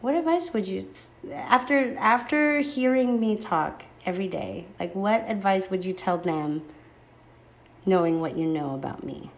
What 0.00 0.14
advice 0.14 0.52
would 0.52 0.68
you 0.68 0.86
after 1.32 1.96
after 1.96 2.60
hearing 2.60 3.18
me 3.18 3.36
talk 3.36 3.84
every 4.04 4.28
day? 4.28 4.66
Like, 4.78 4.94
what 4.94 5.24
advice 5.28 5.70
would 5.70 5.84
you 5.84 5.94
tell 5.94 6.18
them, 6.18 6.62
knowing 7.86 8.20
what 8.20 8.36
you 8.36 8.46
know 8.46 8.74
about 8.74 9.04
me? 9.04 9.30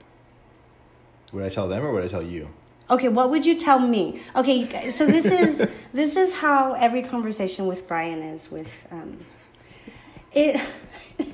Would 1.32 1.44
I 1.44 1.48
tell 1.48 1.68
them 1.68 1.84
or 1.84 1.92
would 1.92 2.04
I 2.04 2.08
tell 2.08 2.22
you? 2.22 2.50
Okay, 2.88 3.08
what 3.08 3.30
would 3.30 3.44
you 3.44 3.56
tell 3.56 3.80
me? 3.80 4.20
Okay, 4.36 4.90
so 4.90 5.06
this 5.06 5.24
is 5.24 5.68
this 5.92 6.16
is 6.16 6.34
how 6.34 6.74
every 6.74 7.02
conversation 7.02 7.66
with 7.66 7.88
Brian 7.88 8.22
is 8.22 8.50
with 8.50 8.70
um, 8.90 9.18
it. 10.32 10.60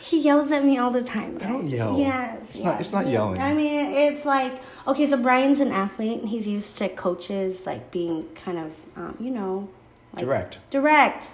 he 0.00 0.20
yells 0.20 0.50
at 0.50 0.64
me 0.64 0.78
all 0.78 0.90
the 0.90 1.02
time. 1.02 1.38
I 1.40 1.46
don't 1.46 1.68
yell. 1.68 1.96
Yes, 1.96 2.50
it's 2.50 2.56
yes. 2.56 2.64
not. 2.64 2.80
It's 2.80 2.92
not 2.92 3.06
yelling. 3.06 3.40
I 3.40 3.54
mean, 3.54 3.92
it's 3.92 4.24
like 4.24 4.52
okay. 4.88 5.06
So 5.06 5.16
Brian's 5.16 5.60
an 5.60 5.70
athlete. 5.70 6.20
And 6.20 6.28
he's 6.28 6.48
used 6.48 6.76
to 6.78 6.88
coaches 6.88 7.64
like 7.64 7.92
being 7.92 8.28
kind 8.34 8.58
of 8.58 8.72
um, 8.96 9.16
you 9.20 9.30
know 9.30 9.68
like 10.12 10.24
direct. 10.24 10.58
Direct. 10.70 11.30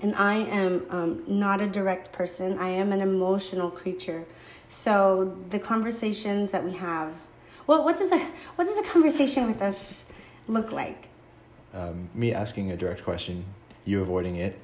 And 0.00 0.14
I 0.16 0.36
am 0.36 0.86
um, 0.90 1.22
not 1.26 1.60
a 1.60 1.66
direct 1.66 2.12
person. 2.12 2.58
I 2.58 2.70
am 2.70 2.92
an 2.92 3.00
emotional 3.00 3.70
creature. 3.70 4.24
So 4.68 5.36
the 5.50 5.58
conversations 5.58 6.50
that 6.50 6.64
we 6.64 6.72
have 6.72 7.12
what 7.66 7.84
what 7.84 7.96
does 7.96 8.12
a 8.12 8.18
what 8.56 8.66
does 8.66 8.78
a 8.78 8.82
conversation 8.82 9.46
with 9.46 9.62
us 9.62 10.04
look 10.48 10.72
like? 10.72 11.08
Um, 11.74 12.10
me 12.14 12.34
asking 12.34 12.72
a 12.72 12.76
direct 12.76 13.02
question, 13.04 13.44
you 13.84 14.02
avoiding 14.02 14.36
it, 14.36 14.58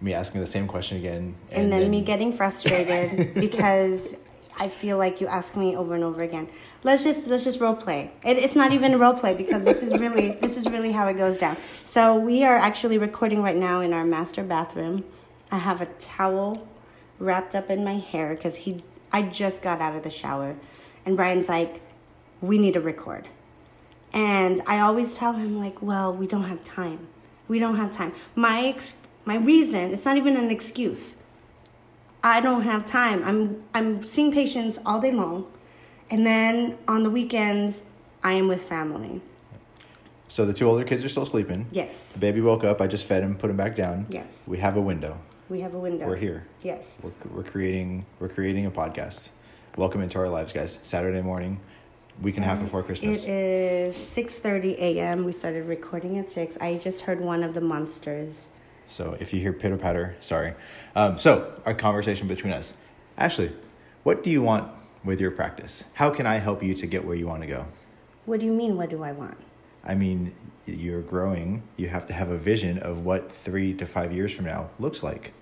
me 0.00 0.12
asking 0.12 0.40
the 0.40 0.46
same 0.46 0.66
question 0.66 0.98
again, 0.98 1.34
and, 1.50 1.64
and 1.64 1.72
then, 1.72 1.82
then, 1.82 1.90
me 1.90 2.02
getting 2.02 2.32
frustrated 2.32 3.34
because 3.46 4.16
I 4.60 4.68
feel 4.68 4.98
like 4.98 5.22
you 5.22 5.26
ask 5.26 5.56
me 5.56 5.74
over 5.74 5.94
and 5.94 6.04
over 6.04 6.20
again. 6.20 6.46
Let's 6.84 7.02
just 7.02 7.26
let's 7.28 7.44
just 7.44 7.60
role 7.60 7.74
play. 7.74 8.12
It, 8.22 8.36
it's 8.36 8.54
not 8.54 8.72
even 8.72 8.98
role 8.98 9.14
play 9.14 9.32
because 9.34 9.64
this 9.64 9.82
is 9.82 9.98
really 9.98 10.32
this 10.42 10.58
is 10.58 10.66
really 10.66 10.92
how 10.92 11.06
it 11.06 11.14
goes 11.14 11.38
down. 11.38 11.56
So 11.86 12.14
we 12.14 12.44
are 12.44 12.58
actually 12.58 12.98
recording 12.98 13.42
right 13.42 13.56
now 13.56 13.80
in 13.80 13.94
our 13.94 14.04
master 14.04 14.44
bathroom. 14.44 15.04
I 15.50 15.56
have 15.56 15.80
a 15.80 15.86
towel 15.98 16.68
wrapped 17.18 17.54
up 17.54 17.70
in 17.70 17.82
my 17.82 17.96
hair 17.96 18.34
because 18.34 18.54
he 18.54 18.84
I 19.10 19.22
just 19.22 19.62
got 19.62 19.80
out 19.80 19.96
of 19.96 20.02
the 20.02 20.10
shower, 20.10 20.54
and 21.06 21.16
Brian's 21.16 21.48
like 21.48 21.80
we 22.42 22.58
need 22.58 22.74
to 22.74 22.82
record. 22.82 23.30
And 24.12 24.60
I 24.66 24.80
always 24.80 25.16
tell 25.16 25.32
him 25.32 25.58
like, 25.58 25.80
well, 25.80 26.12
we 26.12 26.26
don't 26.26 26.44
have 26.44 26.62
time. 26.64 27.08
We 27.48 27.58
don't 27.58 27.76
have 27.76 27.90
time. 27.90 28.12
My 28.34 28.66
ex- 28.66 28.98
my 29.24 29.36
reason, 29.36 29.94
it's 29.94 30.04
not 30.04 30.18
even 30.18 30.36
an 30.36 30.50
excuse. 30.50 31.16
I 32.22 32.40
don't 32.40 32.62
have 32.62 32.84
time. 32.84 33.24
I'm 33.24 33.62
I'm 33.74 34.04
seeing 34.04 34.32
patients 34.32 34.78
all 34.84 35.00
day 35.00 35.12
long. 35.12 35.46
And 36.10 36.26
then 36.26 36.76
on 36.88 37.02
the 37.02 37.10
weekends, 37.10 37.82
I 38.22 38.32
am 38.32 38.48
with 38.48 38.62
family. 38.62 39.22
So 40.28 40.44
the 40.44 40.52
two 40.52 40.68
older 40.68 40.84
kids 40.84 41.04
are 41.04 41.08
still 41.08 41.26
sleeping. 41.26 41.66
Yes. 41.72 42.12
The 42.12 42.18
baby 42.18 42.40
woke 42.40 42.62
up. 42.64 42.80
I 42.80 42.86
just 42.86 43.06
fed 43.06 43.22
him, 43.22 43.36
put 43.36 43.50
him 43.50 43.56
back 43.56 43.74
down. 43.74 44.06
Yes. 44.10 44.42
We 44.46 44.58
have 44.58 44.76
a 44.76 44.80
window. 44.80 45.18
We 45.48 45.60
have 45.62 45.74
a 45.74 45.78
window. 45.78 46.06
We're 46.06 46.16
here. 46.16 46.46
Yes. 46.62 46.98
We're, 47.02 47.12
we're 47.32 47.42
creating 47.42 48.06
we're 48.18 48.28
creating 48.28 48.66
a 48.66 48.70
podcast. 48.70 49.30
Welcome 49.76 50.02
into 50.02 50.18
our 50.18 50.28
lives, 50.28 50.52
guys. 50.52 50.78
Saturday 50.82 51.22
morning 51.22 51.60
week 52.20 52.36
and 52.36 52.44
a 52.44 52.48
half 52.48 52.60
before 52.60 52.82
Christmas. 52.82 53.24
It 53.24 53.30
is 53.30 53.96
6:30 53.96 54.78
a.m. 54.78 55.24
We 55.24 55.32
started 55.32 55.66
recording 55.66 56.18
at 56.18 56.30
6. 56.30 56.58
I 56.60 56.76
just 56.76 57.02
heard 57.02 57.20
one 57.20 57.42
of 57.42 57.54
the 57.54 57.60
monsters. 57.60 58.50
So 58.90 59.16
if 59.20 59.32
you 59.32 59.40
hear 59.40 59.52
pitter 59.52 59.76
patter, 59.76 60.16
sorry. 60.20 60.54
Um, 60.96 61.16
so 61.16 61.54
our 61.64 61.74
conversation 61.74 62.26
between 62.26 62.52
us, 62.52 62.74
Ashley, 63.16 63.52
what 64.02 64.24
do 64.24 64.30
you 64.30 64.42
want 64.42 64.70
with 65.04 65.20
your 65.20 65.30
practice? 65.30 65.84
How 65.94 66.10
can 66.10 66.26
I 66.26 66.36
help 66.36 66.62
you 66.62 66.74
to 66.74 66.86
get 66.86 67.04
where 67.04 67.16
you 67.16 67.26
want 67.26 67.42
to 67.42 67.46
go? 67.46 67.66
What 68.26 68.40
do 68.40 68.46
you 68.46 68.52
mean? 68.52 68.76
What 68.76 68.90
do 68.90 69.02
I 69.02 69.12
want? 69.12 69.36
I 69.84 69.94
mean, 69.94 70.34
you're 70.66 71.02
growing. 71.02 71.62
You 71.76 71.88
have 71.88 72.06
to 72.08 72.12
have 72.12 72.30
a 72.30 72.36
vision 72.36 72.78
of 72.78 73.04
what 73.04 73.30
three 73.32 73.72
to 73.74 73.86
five 73.86 74.12
years 74.12 74.32
from 74.32 74.44
now 74.44 74.70
looks 74.78 75.02
like. 75.02 75.32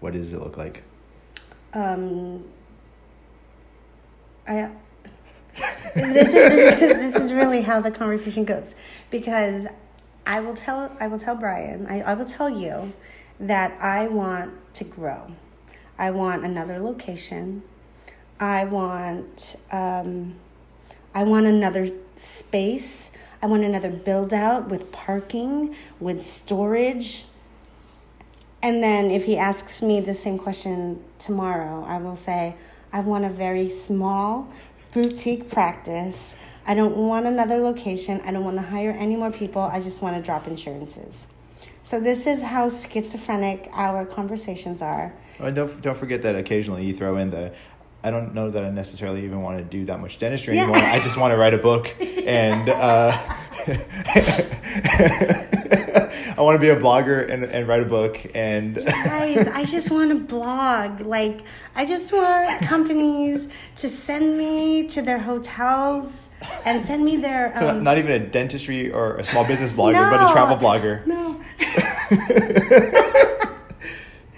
What 0.00 0.14
does 0.14 0.32
it 0.32 0.40
look 0.40 0.56
like? 0.56 0.82
Um, 1.74 2.44
I 4.46 4.70
this, 5.94 6.28
is, 6.28 6.32
this, 6.32 6.82
is, 6.82 7.12
this 7.12 7.22
is 7.22 7.32
really 7.32 7.60
how 7.60 7.80
the 7.80 7.90
conversation 7.90 8.44
goes 8.44 8.74
because 9.10 9.66
I 10.26 10.40
will 10.40 10.54
tell 10.54 10.96
I 11.00 11.08
will 11.08 11.18
tell 11.18 11.34
Brian 11.34 11.86
I, 11.86 12.00
I 12.02 12.14
will 12.14 12.24
tell 12.24 12.48
you 12.50 12.92
that 13.40 13.76
I 13.80 14.06
want 14.06 14.52
to 14.74 14.84
grow. 14.84 15.32
I 15.98 16.10
want 16.10 16.44
another 16.44 16.78
location. 16.78 17.62
I 18.38 18.64
want 18.64 19.56
um, 19.70 20.36
I 21.14 21.24
want 21.24 21.46
another 21.46 21.88
space. 22.16 23.10
I 23.42 23.46
want 23.46 23.64
another 23.64 23.90
build 23.90 24.32
out 24.32 24.68
with 24.68 24.92
parking, 24.92 25.74
with 25.98 26.22
storage. 26.22 27.24
And 28.62 28.82
then 28.82 29.10
if 29.10 29.24
he 29.24 29.36
asks 29.36 29.82
me 29.82 30.00
the 30.00 30.14
same 30.14 30.38
question 30.38 31.02
tomorrow, 31.18 31.84
I 31.84 31.98
will 31.98 32.14
say, 32.14 32.54
I 32.92 33.00
want 33.00 33.24
a 33.24 33.28
very 33.28 33.68
small 33.68 34.48
boutique 34.94 35.50
practice. 35.50 36.36
I 36.66 36.74
don't 36.74 36.96
want 36.96 37.26
another 37.26 37.58
location. 37.58 38.20
I 38.24 38.30
don't 38.32 38.44
want 38.44 38.56
to 38.56 38.62
hire 38.62 38.90
any 38.90 39.16
more 39.16 39.30
people. 39.30 39.62
I 39.62 39.80
just 39.80 40.02
want 40.02 40.16
to 40.16 40.22
drop 40.22 40.46
insurances. 40.46 41.26
So 41.82 42.00
this 42.00 42.26
is 42.26 42.42
how 42.42 42.68
schizophrenic 42.68 43.68
our 43.72 44.06
conversations 44.06 44.82
are. 44.82 45.12
Oh, 45.40 45.46
and 45.46 45.56
don't 45.56 45.82
don't 45.82 45.96
forget 45.96 46.22
that 46.22 46.36
occasionally 46.36 46.84
you 46.84 46.94
throw 46.94 47.16
in 47.16 47.30
the 47.30 47.52
I 48.04 48.10
don't 48.10 48.34
know 48.34 48.50
that 48.50 48.64
I 48.64 48.70
necessarily 48.70 49.24
even 49.24 49.42
want 49.42 49.58
to 49.58 49.64
do 49.64 49.84
that 49.86 50.00
much 50.00 50.18
dentistry 50.18 50.54
yeah. 50.54 50.62
anymore. 50.62 50.78
I 50.82 51.00
just 51.00 51.16
want 51.16 51.32
to 51.32 51.36
write 51.36 51.54
a 51.54 51.58
book 51.58 51.94
and 52.00 52.68
uh, 52.68 53.16
I 56.36 56.40
want 56.40 56.56
to 56.56 56.60
be 56.60 56.70
a 56.70 56.76
blogger 56.76 57.28
and, 57.28 57.44
and 57.44 57.68
write 57.68 57.82
a 57.82 57.86
book 57.86 58.18
and 58.34 58.76
guys, 58.76 59.46
I 59.48 59.64
just 59.64 59.90
want 59.90 60.10
to 60.10 60.16
blog. 60.16 61.00
Like 61.00 61.42
I 61.74 61.84
just 61.84 62.12
want 62.12 62.62
companies 62.62 63.48
to 63.76 63.88
send 63.88 64.38
me 64.38 64.86
to 64.88 65.02
their 65.02 65.18
hotels 65.18 66.30
and 66.64 66.82
send 66.82 67.04
me 67.04 67.16
their 67.16 67.52
um, 67.52 67.58
so 67.58 67.80
not 67.80 67.98
even 67.98 68.12
a 68.12 68.18
dentistry 68.18 68.90
or 68.90 69.16
a 69.16 69.24
small 69.24 69.46
business 69.46 69.72
blogger, 69.72 69.94
no, 69.94 70.10
but 70.10 70.30
a 70.30 70.32
travel 70.32 70.56
blogger. 70.56 71.06
No. 71.06 71.40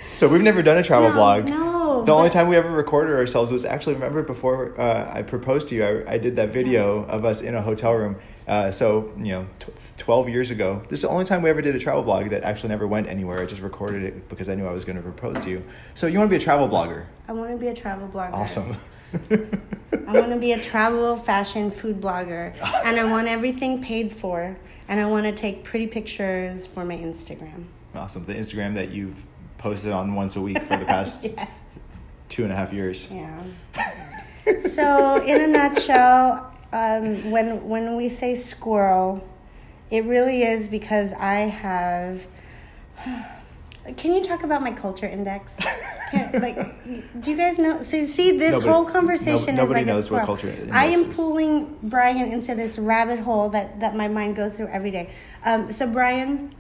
so 0.15 0.29
we've 0.29 0.43
never 0.43 0.63
done 0.63 0.79
a 0.79 0.83
travel 0.83 1.11
no, 1.11 1.15
blog. 1.15 1.45
No. 1.45 2.05
The 2.05 2.13
only 2.13 2.31
time 2.31 2.49
we 2.49 2.57
ever 2.57 2.71
recorded 2.71 3.15
ourselves 3.15 3.53
was 3.53 3.65
actually 3.65 3.95
remember 3.95 4.23
before 4.23 4.79
uh, 4.81 5.11
I 5.13 5.23
proposed 5.23 5.69
to 5.69 5.75
you. 5.77 5.85
I, 5.85 6.15
I 6.15 6.19
did 6.19 6.37
that 6.37 6.51
video 6.51 7.05
of 7.05 7.25
us 7.25 7.41
in 7.41 7.55
a 7.55 7.63
hotel 7.63 7.93
room 7.93 8.17
uh, 8.47 8.71
so, 8.71 9.13
you 9.19 9.33
know, 9.33 9.47
t- 9.59 9.73
12 9.97 10.29
years 10.29 10.51
ago, 10.51 10.83
this 10.89 10.99
is 10.99 11.03
the 11.03 11.09
only 11.09 11.25
time 11.25 11.41
we 11.43 11.49
ever 11.51 11.63
did 11.63 11.75
a 11.75 11.79
travel 11.79 12.03
blog 12.03 12.29
that 12.31 12.43
actually 12.43 12.69
never 12.69 12.87
went 12.87 13.09
anywhere. 13.09 13.41
I 13.41 13.47
just 13.47 13.63
recorded 13.63 14.03
it 14.03 14.29
because 14.29 14.49
I 14.49 14.55
knew 14.55 14.67
I 14.67 14.73
was 14.73 14.85
going 14.85 14.97
to 14.97 15.03
propose 15.03 15.43
to 15.45 15.51
you. 15.51 15.65
So, 15.95 16.07
you 16.07 16.19
want 16.19 16.29
to 16.29 16.37
be 16.37 16.43
a 16.43 16.45
travel 16.45 16.69
blogger? 16.69 17.07
I 17.27 17.33
want 17.33 17.51
to 17.53 17.57
be 17.57 17.69
a 17.69 17.75
travel 17.75 18.09
blogger. 18.09 18.33
Awesome. 18.33 18.77
I 19.31 20.13
want 20.13 20.31
to 20.31 20.39
be 20.39 20.53
a 20.53 20.61
travel, 20.61 21.17
fashion, 21.17 21.71
food 21.71 22.01
blogger. 22.01 22.55
And 22.85 22.99
I 22.99 23.05
want 23.05 23.29
everything 23.29 23.83
paid 23.83 24.13
for. 24.13 24.57
And 24.89 25.01
I 25.01 25.07
want 25.07 25.25
to 25.25 25.33
take 25.33 25.65
pretty 25.65 25.87
pictures 25.87 26.67
for 26.67 26.85
my 26.85 26.97
Instagram. 26.97 27.65
Awesome. 27.95 28.27
The 28.27 28.35
Instagram 28.35 28.75
that 28.75 28.91
you've 28.91 29.25
posted 29.57 29.93
on 29.93 30.15
once 30.15 30.37
a 30.37 30.41
week 30.41 30.61
for 30.63 30.77
the 30.77 30.85
past 30.85 31.25
yeah. 31.37 31.49
two 32.29 32.43
and 32.43 32.53
a 32.53 32.57
half 32.57 32.73
years. 32.73 33.09
Yeah. 33.11 33.43
so, 34.69 35.23
in 35.23 35.41
a 35.41 35.47
nutshell, 35.47 36.54
um, 36.75 37.31
when 37.31 37.69
when 37.69 37.97
we 37.97 38.09
say 38.09 38.35
squirrel, 38.35 39.27
it 39.91 40.05
really 40.05 40.43
is 40.43 40.69
because 40.69 41.13
I 41.13 41.35
have. 41.43 42.27
Can 43.99 44.15
you 44.15 44.25
talk 44.25 44.45
about 44.45 44.63
my 44.63 44.73
culture 44.73 45.05
index? 45.07 45.59
Can, 46.11 46.33
like, 46.41 46.57
do 47.21 47.31
you 47.31 47.37
guys 47.37 47.59
know? 47.59 47.83
See, 47.83 48.07
see 48.07 48.39
this 48.39 48.53
nobody, 48.53 48.71
whole 48.71 48.85
conversation 48.87 49.57
no, 49.57 49.65
is 49.65 49.71
like 49.71 49.85
knows 49.85 50.05
a 50.05 50.07
squirrel. 50.07 50.27
What 50.27 50.41
culture 50.41 50.49
index 50.49 50.73
I 50.73 50.87
am 50.87 51.11
is. 51.11 51.17
pulling 51.17 51.79
Brian 51.83 52.33
into 52.33 52.55
this 52.55 52.79
rabbit 52.79 53.21
hole 53.21 53.51
that 53.51 53.81
that 53.81 53.95
my 53.95 54.09
mind 54.09 54.37
goes 54.37 54.57
through 54.57 54.69
every 54.69 54.91
day. 54.91 55.11
Um, 55.45 55.71
so 55.71 55.87
Brian 55.87 56.55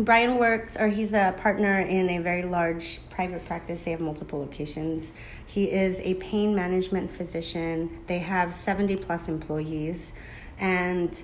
Brian 0.00 0.38
works, 0.38 0.76
or 0.76 0.88
he's 0.88 1.14
a 1.14 1.34
partner 1.38 1.80
in 1.80 2.08
a 2.10 2.18
very 2.18 2.42
large 2.42 3.00
private 3.10 3.44
practice. 3.46 3.80
They 3.80 3.90
have 3.90 4.00
multiple 4.00 4.40
locations. 4.40 5.12
He 5.46 5.70
is 5.70 6.00
a 6.00 6.14
pain 6.14 6.54
management 6.54 7.14
physician. 7.14 8.00
They 8.06 8.18
have 8.20 8.54
70 8.54 8.96
plus 8.96 9.28
employees. 9.28 10.14
And 10.58 11.22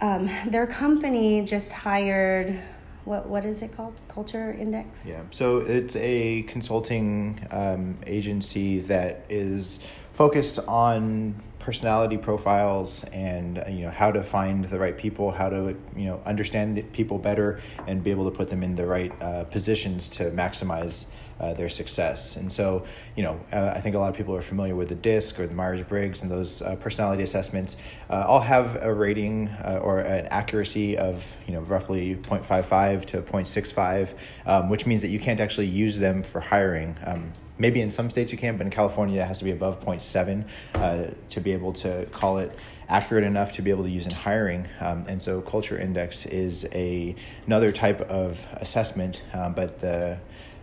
um, 0.00 0.30
their 0.46 0.66
company 0.66 1.44
just 1.44 1.72
hired, 1.72 2.60
what, 3.04 3.28
what 3.28 3.44
is 3.44 3.62
it 3.62 3.76
called? 3.76 3.94
Culture 4.08 4.52
Index? 4.52 5.06
Yeah. 5.06 5.22
So 5.30 5.58
it's 5.58 5.96
a 5.96 6.42
consulting 6.42 7.46
um, 7.50 7.98
agency 8.06 8.80
that 8.80 9.26
is 9.28 9.80
focused 10.12 10.58
on 10.66 11.34
personality 11.62 12.16
profiles 12.16 13.04
and 13.12 13.58
uh, 13.58 13.64
you 13.68 13.84
know 13.84 13.90
how 13.90 14.10
to 14.10 14.22
find 14.22 14.64
the 14.66 14.78
right 14.78 14.98
people 14.98 15.30
how 15.30 15.48
to 15.48 15.76
you 15.96 16.04
know 16.04 16.20
understand 16.26 16.92
people 16.92 17.18
better 17.18 17.60
and 17.86 18.02
be 18.02 18.10
able 18.10 18.28
to 18.28 18.36
put 18.36 18.50
them 18.50 18.62
in 18.62 18.74
the 18.74 18.86
right 18.86 19.12
uh, 19.22 19.44
positions 19.44 20.08
to 20.08 20.30
maximize 20.32 21.06
uh, 21.40 21.54
their 21.54 21.68
success. 21.68 22.36
And 22.36 22.50
so 22.50 22.84
you 23.16 23.22
know 23.22 23.40
uh, 23.52 23.72
i 23.74 23.80
think 23.80 23.94
a 23.94 23.98
lot 23.98 24.10
of 24.10 24.16
people 24.16 24.34
are 24.34 24.42
familiar 24.42 24.74
with 24.74 24.88
the 24.88 24.94
disc 24.94 25.38
or 25.38 25.46
the 25.46 25.54
myers-briggs 25.54 26.22
and 26.22 26.30
those 26.30 26.62
uh, 26.62 26.76
personality 26.76 27.22
assessments. 27.22 27.76
Uh, 28.10 28.24
all 28.26 28.40
have 28.40 28.82
a 28.82 28.92
rating 28.92 29.48
or 29.82 30.00
an 30.00 30.26
accuracy 30.26 30.96
of 30.96 31.36
you 31.46 31.52
know 31.54 31.60
roughly 31.60 32.16
0.55 32.16 33.04
to 33.04 33.22
0.65 33.22 34.14
um, 34.46 34.68
which 34.68 34.86
means 34.86 35.02
that 35.02 35.08
you 35.08 35.18
can't 35.18 35.40
actually 35.40 35.66
use 35.66 35.98
them 35.98 36.22
for 36.22 36.40
hiring. 36.40 36.96
Um, 37.04 37.32
Maybe 37.58 37.80
in 37.80 37.90
some 37.90 38.10
states 38.10 38.32
you 38.32 38.38
can, 38.38 38.56
but 38.56 38.66
in 38.66 38.72
California 38.72 39.20
it 39.20 39.26
has 39.26 39.38
to 39.38 39.44
be 39.44 39.52
above 39.52 39.78
0.7 39.84 40.48
uh, 40.74 41.14
to 41.28 41.40
be 41.40 41.52
able 41.52 41.72
to 41.74 42.06
call 42.06 42.38
it 42.38 42.50
accurate 42.88 43.24
enough 43.24 43.52
to 43.52 43.62
be 43.62 43.70
able 43.70 43.84
to 43.84 43.90
use 43.90 44.06
in 44.06 44.12
hiring. 44.12 44.68
Um, 44.80 45.04
and 45.08 45.20
so 45.20 45.40
Culture 45.42 45.78
Index 45.78 46.26
is 46.26 46.66
a 46.72 47.14
another 47.46 47.70
type 47.70 48.00
of 48.02 48.44
assessment, 48.54 49.22
um, 49.32 49.52
but 49.52 49.80
the 49.80 50.18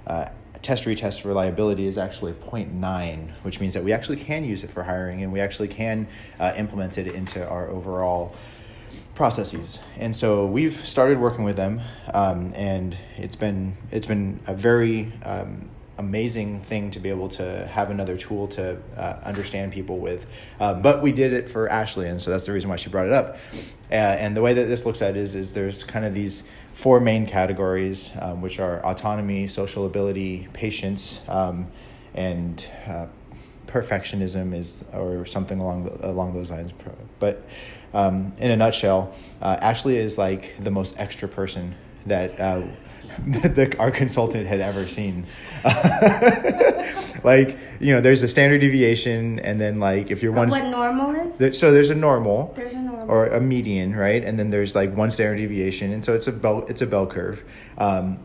uh, 0.07 0.25
test 0.61 0.85
retest 0.85 1.25
reliability 1.25 1.87
is 1.87 1.97
actually 1.97 2.33
0.9, 2.33 3.31
which 3.43 3.59
means 3.59 3.73
that 3.73 3.83
we 3.83 3.93
actually 3.93 4.17
can 4.17 4.43
use 4.43 4.63
it 4.63 4.71
for 4.71 4.83
hiring 4.83 5.23
and 5.23 5.31
we 5.31 5.39
actually 5.39 5.67
can 5.67 6.07
uh, 6.39 6.53
implement 6.57 6.97
it 6.97 7.07
into 7.07 7.47
our 7.47 7.69
overall 7.69 8.35
processes. 9.15 9.79
And 9.97 10.15
so 10.15 10.45
we've 10.45 10.75
started 10.85 11.19
working 11.19 11.43
with 11.43 11.57
them, 11.57 11.81
um, 12.13 12.53
and 12.55 12.97
it's 13.17 13.35
been 13.35 13.75
it's 13.91 14.07
been 14.07 14.39
a 14.47 14.53
very 14.53 15.11
um, 15.23 15.69
amazing 15.97 16.61
thing 16.61 16.89
to 16.91 16.99
be 16.99 17.09
able 17.09 17.27
to 17.27 17.67
have 17.67 17.91
another 17.91 18.17
tool 18.17 18.47
to 18.47 18.77
uh, 18.95 19.19
understand 19.23 19.73
people 19.73 19.97
with. 19.97 20.25
Um, 20.59 20.81
but 20.81 21.01
we 21.01 21.11
did 21.11 21.33
it 21.33 21.49
for 21.49 21.69
Ashley, 21.69 22.07
and 22.07 22.21
so 22.21 22.31
that's 22.31 22.45
the 22.45 22.53
reason 22.53 22.69
why 22.69 22.77
she 22.77 22.89
brought 22.89 23.07
it 23.07 23.11
up. 23.11 23.37
Uh, 23.91 23.95
and 23.95 24.37
the 24.37 24.41
way 24.41 24.53
that 24.53 24.65
this 24.65 24.85
looks 24.85 25.01
at 25.01 25.17
is 25.17 25.35
is 25.35 25.53
there's 25.53 25.83
kind 25.83 26.05
of 26.05 26.13
these 26.13 26.43
four 26.79 27.01
main 27.01 27.27
categories, 27.27 28.09
um, 28.21 28.41
which 28.41 28.57
are 28.57 28.79
autonomy, 28.85 29.45
social 29.47 29.85
ability, 29.85 30.47
patience, 30.53 31.19
um, 31.27 31.67
and 32.13 32.65
uh, 32.87 33.05
perfectionism 33.67 34.55
is 34.55 34.85
or 34.93 35.25
something 35.25 35.59
along 35.59 35.83
the, 35.83 36.09
along 36.09 36.33
those 36.33 36.49
lines. 36.49 36.73
But 37.19 37.43
um, 37.93 38.31
in 38.37 38.49
a 38.51 38.55
nutshell, 38.55 39.13
uh, 39.41 39.57
Ashley 39.59 39.97
is 39.97 40.17
like 40.17 40.55
the 40.57 40.71
most 40.71 40.97
extra 40.97 41.27
person 41.27 41.75
that 42.05 42.39
uh, 42.39 42.61
that 43.27 43.79
our 43.79 43.91
consultant 43.91 44.47
had 44.47 44.59
ever 44.59 44.85
seen. 44.85 45.25
like 47.23 47.57
you 47.79 47.93
know, 47.93 48.01
there's 48.01 48.23
a 48.23 48.27
standard 48.27 48.61
deviation, 48.61 49.39
and 49.39 49.59
then 49.59 49.79
like 49.79 50.11
if 50.11 50.23
you're 50.23 50.31
one. 50.31 50.49
What 50.49 50.65
normal 50.65 51.11
is? 51.11 51.59
So 51.59 51.71
there's 51.71 51.89
a 51.89 51.95
normal. 51.95 52.53
There's 52.55 52.73
a 52.73 52.79
normal. 52.79 53.09
Or 53.09 53.27
a 53.27 53.41
median, 53.41 53.95
right? 53.95 54.23
And 54.23 54.37
then 54.37 54.49
there's 54.49 54.75
like 54.75 54.95
one 54.95 55.11
standard 55.11 55.37
deviation, 55.37 55.91
and 55.91 56.03
so 56.03 56.13
it's 56.13 56.27
a 56.27 56.31
bell. 56.31 56.65
It's 56.67 56.81
a 56.81 56.87
bell 56.87 57.07
curve. 57.07 57.43
Um, 57.77 58.19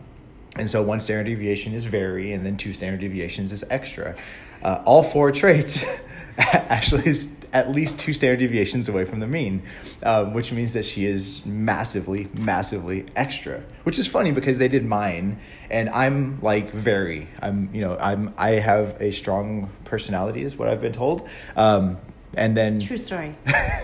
and 0.57 0.70
so 0.70 0.83
one 0.83 1.01
standard 1.01 1.25
deviation 1.25 1.75
is 1.75 1.85
vary, 1.85 2.33
and 2.33 2.47
then 2.47 2.57
two 2.57 2.73
standard 2.73 3.01
deviations 3.01 3.51
is 3.53 3.64
extra. 3.70 4.14
Uh, 4.62 4.83
all 4.85 5.03
four 5.03 5.33
traits 5.33 5.85
actually 6.38 7.07
is 7.07 7.35
at 7.55 7.71
least 7.71 8.01
two 8.01 8.12
standard 8.12 8.40
deviations 8.40 8.88
away 8.88 9.05
from 9.05 9.21
the 9.21 9.27
mean, 9.29 9.62
um, 10.03 10.35
which 10.35 10.53
means 10.53 10.73
that 10.73 10.85
she 10.85 11.07
is 11.07 11.47
massively, 11.47 12.29
massively 12.35 13.07
extra. 13.14 13.62
Which 13.85 13.99
is 13.99 14.09
funny 14.09 14.33
because 14.33 14.59
they 14.59 14.69
did 14.69 14.85
mine, 14.85 15.38
and 15.71 15.88
I'm 15.90 16.40
like 16.40 16.73
very. 16.73 17.29
I'm 17.40 17.71
you 17.73 17.81
know 17.81 17.97
I'm 17.99 18.35
I 18.37 18.51
have 18.51 19.01
a 19.01 19.12
strong 19.12 19.71
personality, 19.85 20.43
is 20.43 20.57
what 20.57 20.69
I've 20.69 20.81
been 20.83 20.93
told. 20.93 21.27
Um, 21.57 21.99
and 22.37 22.57
then 22.57 22.81
true 22.81 22.97
story 22.97 23.33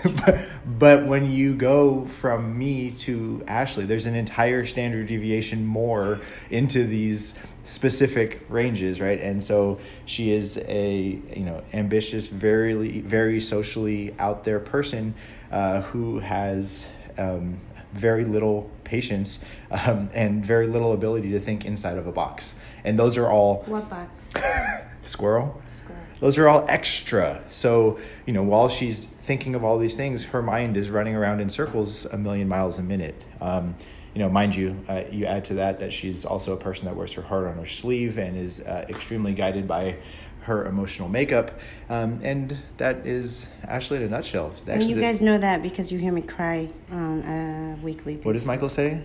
but, 0.03 0.45
but, 0.65 1.05
when 1.05 1.31
you 1.31 1.55
go 1.55 2.03
from 2.03 2.57
me 2.57 2.91
to 2.91 3.41
ashley 3.47 3.85
there's 3.85 4.05
an 4.05 4.15
entire 4.15 4.65
standard 4.65 5.07
deviation 5.07 5.65
more 5.65 6.19
into 6.49 6.85
these 6.85 7.33
specific 7.63 8.45
ranges 8.49 8.99
right? 8.99 9.19
And 9.19 9.43
so 9.43 9.79
she 10.05 10.31
is 10.31 10.57
a 10.67 11.19
you 11.35 11.45
know 11.45 11.63
ambitious 11.73 12.27
very 12.27 13.01
very 13.01 13.39
socially 13.41 14.15
out 14.19 14.43
there 14.43 14.59
person 14.59 15.13
uh, 15.51 15.81
who 15.81 16.19
has 16.19 16.87
um, 17.17 17.59
very 17.93 18.25
little 18.25 18.69
patience 18.83 19.39
um, 19.69 20.09
and 20.13 20.45
very 20.45 20.67
little 20.67 20.93
ability 20.93 21.31
to 21.31 21.39
think 21.39 21.65
inside 21.65 21.97
of 21.97 22.07
a 22.07 22.11
box. 22.11 22.55
And 22.83 22.97
those 22.97 23.17
are 23.17 23.29
all 23.29 23.63
what 23.65 23.89
box? 23.89 24.33
Squirrel? 25.03 25.61
Squirrel. 25.67 25.99
Those 26.19 26.37
are 26.37 26.47
all 26.47 26.65
extra. 26.69 27.43
So, 27.49 27.99
you 28.27 28.33
know, 28.33 28.43
while 28.43 28.69
she's 28.69 29.05
thinking 29.21 29.55
of 29.55 29.63
all 29.63 29.79
these 29.79 29.95
things, 29.95 30.25
her 30.25 30.41
mind 30.41 30.77
is 30.77 30.89
running 30.89 31.15
around 31.15 31.39
in 31.39 31.49
circles 31.49 32.05
a 32.05 32.17
million 32.17 32.47
miles 32.47 32.77
a 32.77 32.83
minute. 32.83 33.19
Um, 33.41 33.75
you 34.13 34.19
know, 34.19 34.29
mind 34.29 34.55
you, 34.55 34.77
uh, 34.89 35.03
you 35.11 35.25
add 35.25 35.45
to 35.45 35.55
that 35.55 35.79
that 35.79 35.93
she's 35.93 36.25
also 36.25 36.53
a 36.53 36.57
person 36.57 36.85
that 36.85 36.95
wears 36.95 37.13
her 37.13 37.21
heart 37.21 37.47
on 37.47 37.57
her 37.57 37.65
sleeve 37.65 38.17
and 38.17 38.37
is 38.37 38.61
uh, 38.61 38.85
extremely 38.89 39.33
guided 39.33 39.67
by 39.67 39.95
her 40.41 40.65
emotional 40.65 41.07
makeup. 41.07 41.59
Um, 41.89 42.19
and 42.23 42.57
that 42.77 43.05
is 43.05 43.47
Ashley 43.63 43.97
in 43.97 44.03
a 44.03 44.09
nutshell. 44.09 44.53
Actually, 44.59 44.73
and 44.73 44.89
you 44.89 44.99
guys 44.99 45.21
know 45.21 45.37
that 45.37 45.61
because 45.61 45.91
you 45.91 45.99
hear 45.99 46.11
me 46.11 46.21
cry 46.21 46.69
on 46.91 47.21
a 47.21 47.79
weekly 47.83 48.15
basis. 48.15 48.25
What 48.25 48.33
does 48.33 48.45
Michael 48.45 48.69
say? 48.69 49.03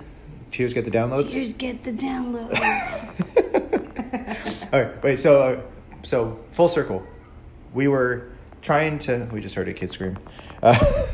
Tears 0.51 0.73
get 0.73 0.85
the 0.85 0.90
downloads? 0.90 1.31
Tears 1.31 1.53
get 1.53 1.85
the 1.85 1.92
downloads. 1.92 2.57
All 4.73 4.83
right, 4.83 5.03
wait, 5.03 5.19
so, 5.19 5.42
uh, 5.42 5.61
so 6.03 6.40
full 6.53 6.69
circle. 6.69 7.07
We 7.75 7.88
were 7.88 8.31
trying 8.62 8.99
to, 9.01 9.29
we 9.33 9.40
just 9.40 9.55
heard 9.55 9.69
a 9.69 9.75
kid 9.75 9.92
scream. 9.92 10.19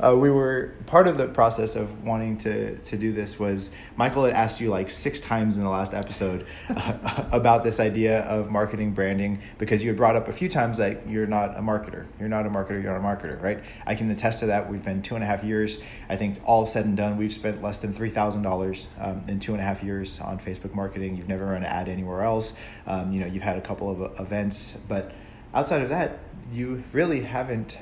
Uh, 0.00 0.10
uh, 0.10 0.16
we 0.16 0.30
were 0.30 0.74
part 0.86 1.06
of 1.06 1.18
the 1.18 1.26
process 1.28 1.76
of 1.76 2.04
wanting 2.04 2.36
to 2.38 2.76
to 2.78 2.96
do 2.96 3.12
this 3.12 3.38
was 3.38 3.70
Michael 3.96 4.24
had 4.24 4.34
asked 4.34 4.60
you 4.60 4.68
like 4.68 4.90
six 4.90 5.20
times 5.20 5.56
in 5.56 5.64
the 5.64 5.70
last 5.70 5.94
episode 5.94 6.46
uh, 6.68 7.24
about 7.32 7.64
this 7.64 7.80
idea 7.80 8.20
of 8.22 8.50
marketing 8.50 8.92
branding 8.92 9.40
because 9.58 9.82
you 9.82 9.90
had 9.90 9.96
brought 9.96 10.16
up 10.16 10.28
a 10.28 10.32
few 10.32 10.48
times 10.48 10.78
that 10.78 11.08
you're 11.08 11.26
not 11.26 11.56
a 11.56 11.60
marketer, 11.60 12.06
you're 12.18 12.28
not 12.28 12.46
a 12.46 12.50
marketer, 12.50 12.82
you're 12.82 12.92
not 12.92 13.00
a 13.00 13.16
marketer, 13.16 13.40
right? 13.42 13.62
I 13.86 13.94
can 13.94 14.10
attest 14.10 14.40
to 14.40 14.46
that. 14.46 14.70
We've 14.70 14.84
been 14.84 15.02
two 15.02 15.14
and 15.14 15.24
a 15.24 15.26
half 15.26 15.44
years. 15.44 15.80
I 16.08 16.16
think 16.16 16.38
all 16.44 16.66
said 16.66 16.84
and 16.84 16.96
done, 16.96 17.16
we've 17.16 17.32
spent 17.32 17.62
less 17.62 17.80
than 17.80 17.92
three 17.92 18.10
thousand 18.10 18.46
um, 18.46 18.50
dollars 18.50 18.88
in 19.28 19.38
two 19.40 19.52
and 19.52 19.60
a 19.60 19.64
half 19.64 19.82
years 19.82 20.20
on 20.20 20.38
Facebook 20.38 20.74
marketing. 20.74 21.16
You've 21.16 21.28
never 21.28 21.46
run 21.46 21.58
an 21.58 21.64
ad 21.64 21.88
anywhere 21.88 22.22
else. 22.22 22.54
Um, 22.86 23.10
you 23.10 23.20
know, 23.20 23.26
you've 23.26 23.42
had 23.42 23.56
a 23.56 23.60
couple 23.60 23.90
of 23.90 24.20
events, 24.20 24.76
but 24.88 25.12
outside 25.54 25.82
of 25.82 25.88
that, 25.90 26.18
you 26.52 26.82
really 26.92 27.20
haven't 27.20 27.78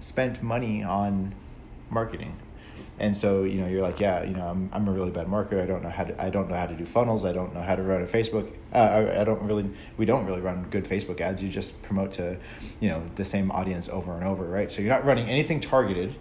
spent 0.00 0.42
money 0.42 0.82
on 0.82 1.34
marketing. 1.90 2.36
And 3.00 3.16
so, 3.16 3.44
you 3.44 3.60
know, 3.60 3.68
you're 3.68 3.82
like, 3.82 4.00
yeah, 4.00 4.24
you 4.24 4.34
know, 4.34 4.46
I'm, 4.48 4.68
I'm 4.72 4.88
a 4.88 4.90
really 4.90 5.10
bad 5.10 5.28
marketer. 5.28 5.62
I 5.62 5.66
don't 5.66 5.82
know 5.82 5.88
how 5.88 6.04
to, 6.04 6.22
I 6.22 6.30
don't 6.30 6.48
know 6.48 6.56
how 6.56 6.66
to 6.66 6.74
do 6.74 6.84
funnels. 6.84 7.24
I 7.24 7.32
don't 7.32 7.54
know 7.54 7.62
how 7.62 7.76
to 7.76 7.82
run 7.82 8.02
a 8.02 8.06
Facebook. 8.06 8.52
Uh, 8.74 8.78
I, 8.78 9.20
I 9.20 9.24
don't 9.24 9.42
really, 9.42 9.70
we 9.96 10.04
don't 10.04 10.26
really 10.26 10.40
run 10.40 10.66
good 10.70 10.84
Facebook 10.84 11.20
ads. 11.20 11.42
You 11.42 11.48
just 11.48 11.80
promote 11.82 12.12
to, 12.14 12.36
you 12.80 12.88
know, 12.88 13.04
the 13.14 13.24
same 13.24 13.52
audience 13.52 13.88
over 13.88 14.12
and 14.12 14.24
over, 14.24 14.44
right? 14.44 14.70
So 14.70 14.82
you're 14.82 14.92
not 14.92 15.04
running 15.04 15.28
anything 15.28 15.60
targeted. 15.60 16.16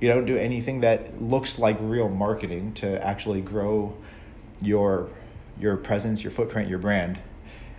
You 0.00 0.08
don't 0.08 0.24
do 0.24 0.36
anything 0.36 0.80
that 0.80 1.20
looks 1.20 1.58
like 1.58 1.76
real 1.80 2.08
marketing 2.08 2.74
to 2.74 3.04
actually 3.04 3.40
grow 3.40 3.96
your, 4.60 5.08
your 5.58 5.76
presence, 5.76 6.22
your 6.22 6.30
footprint, 6.30 6.68
your 6.68 6.78
brand. 6.78 7.18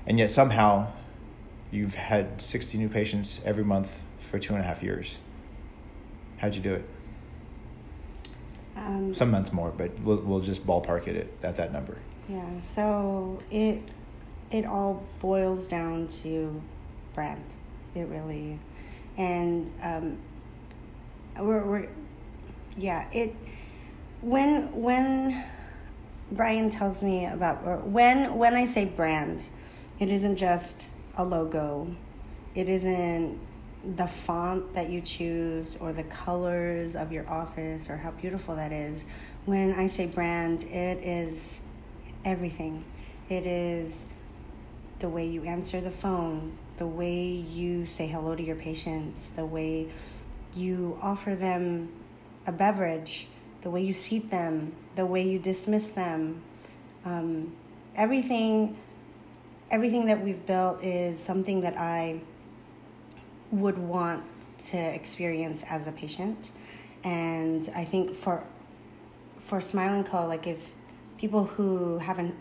And 0.06 0.20
yet 0.20 0.30
somehow 0.30 0.92
you've 1.72 1.96
had 1.96 2.42
60 2.42 2.78
new 2.78 2.90
patients 2.90 3.40
every 3.46 3.64
month 3.64 3.98
for 4.20 4.38
two 4.38 4.54
and 4.54 4.62
a 4.62 4.68
half 4.68 4.84
years. 4.84 5.18
How'd 6.38 6.56
you 6.56 6.62
do 6.62 6.74
it? 6.74 6.86
Um, 8.86 9.14
Some 9.14 9.32
months 9.32 9.54
more, 9.54 9.72
but 9.72 9.98
we'll 10.00 10.18
we'll 10.18 10.40
just 10.40 10.66
ballpark 10.66 11.08
it 11.08 11.16
at, 11.16 11.50
at 11.50 11.56
that 11.58 11.72
number. 11.72 11.98
Yeah. 12.28 12.62
So 12.62 13.42
it 13.50 13.82
it 14.52 14.66
all 14.66 15.04
boils 15.20 15.68
down 15.68 16.08
to 16.08 16.62
brand. 17.14 17.44
It 17.96 18.08
really, 18.08 18.60
and 19.18 19.72
um, 19.82 20.18
we're 21.40 21.66
we're 21.66 21.88
yeah 22.78 23.08
it 23.12 23.36
when 24.22 24.72
when 24.74 25.44
Brian 26.32 26.70
tells 26.70 27.04
me 27.04 27.26
about 27.26 27.86
when 27.86 28.36
when 28.36 28.56
I 28.56 28.66
say 28.66 28.86
brand, 28.86 29.48
it 30.00 30.10
isn't 30.10 30.36
just 30.36 30.88
a 31.18 31.24
logo. 31.24 31.96
It 32.56 32.70
isn't 32.70 33.40
the 33.96 34.08
font 34.08 34.74
that 34.74 34.90
you 34.90 35.02
choose 35.02 35.78
or 35.80 35.92
the 35.92 36.04
colors 36.06 36.96
of 36.96 37.12
your 37.12 37.30
office 37.30 37.90
or 37.90 37.98
how 37.98 38.12
beautiful 38.12 38.56
that 38.56 38.72
is. 38.72 39.06
When 39.46 39.74
I 39.74 39.88
say 39.88 40.06
brand, 40.06 40.64
it 40.64 41.00
is 41.04 41.60
everything. 42.24 42.86
It 43.30 43.46
is 43.46 44.06
the 45.00 45.10
way 45.10 45.28
you 45.28 45.44
answer 45.44 45.82
the 45.82 45.92
phone, 45.92 46.58
the 46.78 46.88
way 46.88 47.24
you 47.26 47.86
say 47.86 48.08
hello 48.08 48.36
to 48.36 48.44
your 48.44 48.56
patients, 48.56 49.30
the 49.30 49.46
way 49.46 49.90
you 50.56 50.98
offer 51.02 51.36
them 51.36 51.90
a 52.48 52.52
beverage, 52.52 53.28
the 53.62 53.70
way 53.70 53.82
you 53.82 53.94
seat 53.94 54.30
them, 54.30 54.74
the 54.96 55.06
way 55.06 55.28
you 55.28 55.40
dismiss 55.40 55.90
them. 55.90 56.42
Um, 57.04 57.54
everything, 57.96 58.78
everything 59.70 60.06
that 60.06 60.24
we've 60.24 60.46
built 60.46 60.84
is 60.84 61.20
something 61.20 61.62
that 61.62 61.78
I 61.78 62.22
would 63.54 63.78
want 63.78 64.24
to 64.66 64.78
experience 64.78 65.64
as 65.70 65.88
a 65.88 65.92
patient. 65.92 66.50
And 67.04 67.70
I 67.76 67.86
think 67.86 68.16
for 68.16 68.44
for 69.40 69.62
Smile 69.62 69.94
and 69.94 70.06
Co, 70.06 70.26
like 70.26 70.48
if 70.48 70.72
people 71.18 71.46
who 71.46 72.00
haven't 72.00 72.36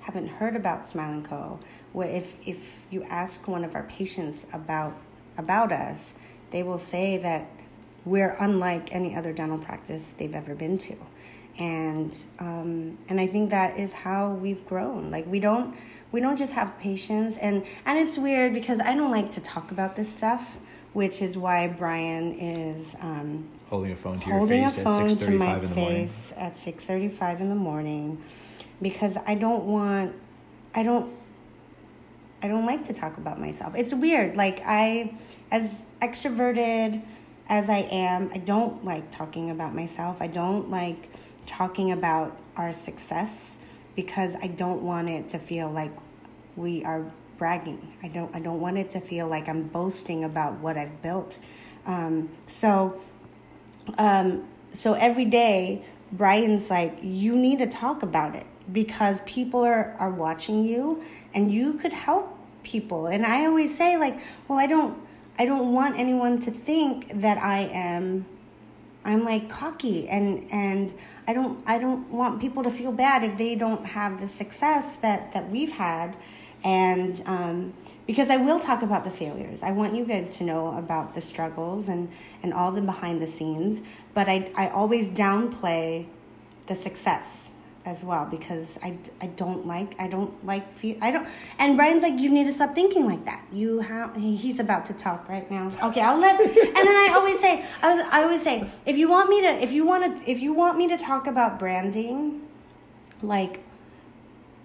haven't 0.00 0.28
heard 0.28 0.56
About 0.56 0.88
Smile 0.88 1.12
and 1.12 1.24
Co, 1.24 1.60
if 1.94 2.34
if 2.46 2.80
you 2.90 3.04
ask 3.04 3.46
one 3.46 3.64
of 3.64 3.74
our 3.74 3.84
patients 3.84 4.46
about 4.52 4.96
about 5.38 5.70
us, 5.72 6.14
they 6.50 6.62
will 6.62 6.78
say 6.78 7.18
that 7.18 7.48
we're 8.04 8.36
unlike 8.40 8.94
any 8.94 9.14
other 9.14 9.32
dental 9.32 9.58
practice 9.58 10.10
they've 10.12 10.34
ever 10.34 10.54
been 10.54 10.78
to, 10.78 10.96
and 11.58 12.16
um, 12.40 12.98
and 13.08 13.20
I 13.20 13.26
think 13.26 13.50
that 13.50 13.78
is 13.78 13.92
how 13.92 14.32
we've 14.32 14.66
grown. 14.66 15.10
Like 15.10 15.26
we 15.26 15.38
don't 15.38 15.76
we 16.12 16.20
don't 16.20 16.36
just 16.36 16.52
have 16.52 16.78
patience 16.78 17.36
and 17.38 17.64
and 17.84 17.98
it's 17.98 18.16
weird 18.18 18.52
because 18.52 18.80
i 18.80 18.94
don't 18.94 19.10
like 19.10 19.30
to 19.30 19.40
talk 19.40 19.70
about 19.70 19.96
this 19.96 20.08
stuff 20.08 20.56
which 20.92 21.20
is 21.20 21.36
why 21.36 21.66
brian 21.68 22.32
is 22.32 22.96
um, 23.00 23.48
holding 23.68 23.92
a 23.92 23.96
phone 23.96 24.18
to 24.20 24.28
your 24.28 25.60
face 25.60 26.32
at 26.36 26.54
6.35 26.54 26.60
in 26.70 27.08
the 27.08 27.14
morning. 27.14 27.32
at 27.36 27.36
6.35 27.36 27.40
in 27.40 27.48
the 27.48 27.54
morning 27.54 28.24
because 28.80 29.16
i 29.26 29.34
don't 29.34 29.64
want 29.64 30.14
i 30.74 30.82
don't 30.82 31.12
i 32.42 32.48
don't 32.48 32.66
like 32.66 32.84
to 32.84 32.92
talk 32.92 33.16
about 33.16 33.40
myself. 33.40 33.74
It's 33.74 33.94
weird 33.94 34.36
like 34.36 34.60
i 34.64 35.14
as 35.50 35.82
extroverted 36.02 37.02
as 37.48 37.68
i 37.70 37.78
am 37.78 38.30
i 38.34 38.38
don't 38.38 38.84
like 38.84 39.10
talking 39.10 39.50
about 39.50 39.74
myself. 39.74 40.20
I 40.20 40.26
don't 40.26 40.70
like 40.70 41.08
talking 41.46 41.90
about 41.92 42.38
our 42.56 42.72
success 42.72 43.56
because 43.96 44.36
I 44.36 44.46
don't 44.46 44.82
want 44.82 45.08
it 45.08 45.28
to 45.30 45.38
feel 45.38 45.70
like 45.70 45.90
we 46.54 46.84
are 46.84 47.10
bragging. 47.38 47.94
I 48.02 48.08
don't 48.08 48.34
I 48.34 48.40
don't 48.40 48.60
want 48.60 48.78
it 48.78 48.90
to 48.90 49.00
feel 49.00 49.26
like 49.26 49.48
I'm 49.48 49.64
boasting 49.64 50.22
about 50.24 50.60
what 50.60 50.76
I've 50.76 51.02
built. 51.02 51.38
Um, 51.86 52.30
so 52.46 53.00
um, 53.98 54.46
so 54.72 54.94
every 54.94 55.24
day 55.24 55.84
Brian's 56.12 56.70
like, 56.70 56.98
you 57.02 57.34
need 57.34 57.58
to 57.58 57.66
talk 57.66 58.02
about 58.02 58.36
it 58.36 58.46
because 58.72 59.20
people 59.22 59.62
are, 59.62 59.96
are 59.98 60.10
watching 60.10 60.64
you 60.64 61.02
and 61.34 61.52
you 61.52 61.74
could 61.74 61.92
help 61.92 62.36
people. 62.62 63.06
And 63.06 63.24
I 63.24 63.46
always 63.46 63.76
say 63.76 63.96
like, 63.96 64.20
well, 64.48 64.58
I 64.58 64.66
don't 64.66 64.98
I 65.38 65.44
don't 65.44 65.72
want 65.72 65.98
anyone 65.98 66.38
to 66.40 66.50
think 66.50 67.20
that 67.20 67.38
I 67.38 67.60
am 67.72 68.26
I'm 69.04 69.24
like 69.24 69.48
cocky 69.48 70.08
and 70.08 70.46
and 70.50 70.92
I 71.26 71.32
don't 71.32 71.62
I 71.66 71.78
don't 71.78 72.10
want 72.10 72.40
people 72.40 72.62
to 72.62 72.70
feel 72.70 72.92
bad 72.92 73.24
if 73.24 73.36
they 73.36 73.54
don't 73.54 73.84
have 73.86 74.20
the 74.20 74.28
success 74.28 74.96
that 74.96 75.32
that 75.34 75.50
we've 75.50 75.72
had 75.72 76.16
and 76.64 77.22
um, 77.26 77.74
because 78.06 78.30
I 78.30 78.36
will 78.36 78.60
talk 78.60 78.82
about 78.82 79.04
the 79.04 79.10
failures. 79.10 79.62
I 79.62 79.72
want 79.72 79.94
you 79.94 80.04
guys 80.04 80.36
to 80.38 80.44
know 80.44 80.76
about 80.76 81.14
the 81.14 81.20
struggles 81.20 81.88
and 81.88 82.10
and 82.42 82.54
all 82.54 82.70
the 82.72 82.82
behind 82.82 83.20
the 83.20 83.26
scenes, 83.26 83.80
but 84.14 84.28
I 84.28 84.50
I 84.54 84.68
always 84.68 85.08
downplay 85.08 86.06
the 86.66 86.74
success 86.74 87.50
as 87.86 88.02
well 88.02 88.26
because 88.26 88.78
I, 88.82 88.98
I 89.20 89.26
don't 89.26 89.66
like 89.66 89.98
I 90.00 90.08
don't 90.08 90.44
like 90.44 90.74
feel 90.74 90.96
I 91.00 91.10
don't 91.10 91.26
and 91.58 91.76
Brian's 91.76 92.02
like 92.02 92.18
you 92.18 92.30
need 92.30 92.46
to 92.46 92.52
stop 92.52 92.74
thinking 92.74 93.06
like 93.06 93.24
that. 93.24 93.44
You 93.52 93.80
have 93.80 94.16
he's 94.16 94.60
about 94.60 94.84
to 94.86 94.94
talk 94.94 95.28
right 95.28 95.50
now. 95.50 95.70
Okay 95.82 96.00
I'll 96.00 96.18
let 96.18 96.40
and 96.40 96.50
then 96.50 96.96
I 96.96 97.12
always 97.14 97.40
say 97.40 97.64
I 97.82 97.94
was 97.94 98.06
I 98.10 98.22
always 98.22 98.42
say 98.42 98.68
if 98.84 98.96
you 98.96 99.08
want 99.08 99.28
me 99.28 99.40
to 99.42 99.48
if 99.62 99.72
you 99.72 99.86
want 99.86 100.04
to 100.04 100.30
if 100.30 100.40
you 100.40 100.52
want 100.52 100.78
me 100.78 100.88
to 100.88 100.96
talk 100.96 101.26
about 101.26 101.58
branding 101.58 102.42
like 103.22 103.60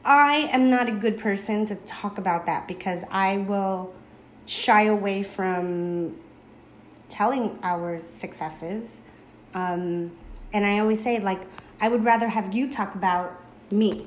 I 0.03 0.49
am 0.51 0.69
not 0.69 0.89
a 0.89 0.91
good 0.91 1.19
person 1.19 1.65
to 1.67 1.75
talk 1.75 2.17
about 2.17 2.45
that 2.47 2.67
because 2.67 3.03
I 3.11 3.37
will 3.37 3.93
shy 4.45 4.83
away 4.83 5.21
from 5.21 6.17
telling 7.07 7.59
our 7.61 7.99
successes. 8.01 9.01
Um, 9.53 10.11
and 10.53 10.65
I 10.65 10.79
always 10.79 11.03
say 11.03 11.19
like 11.19 11.43
I 11.81 11.89
would 11.89 12.05
rather 12.05 12.29
have 12.29 12.53
you 12.53 12.69
talk 12.69 12.93
about 12.93 13.41
me 13.71 14.05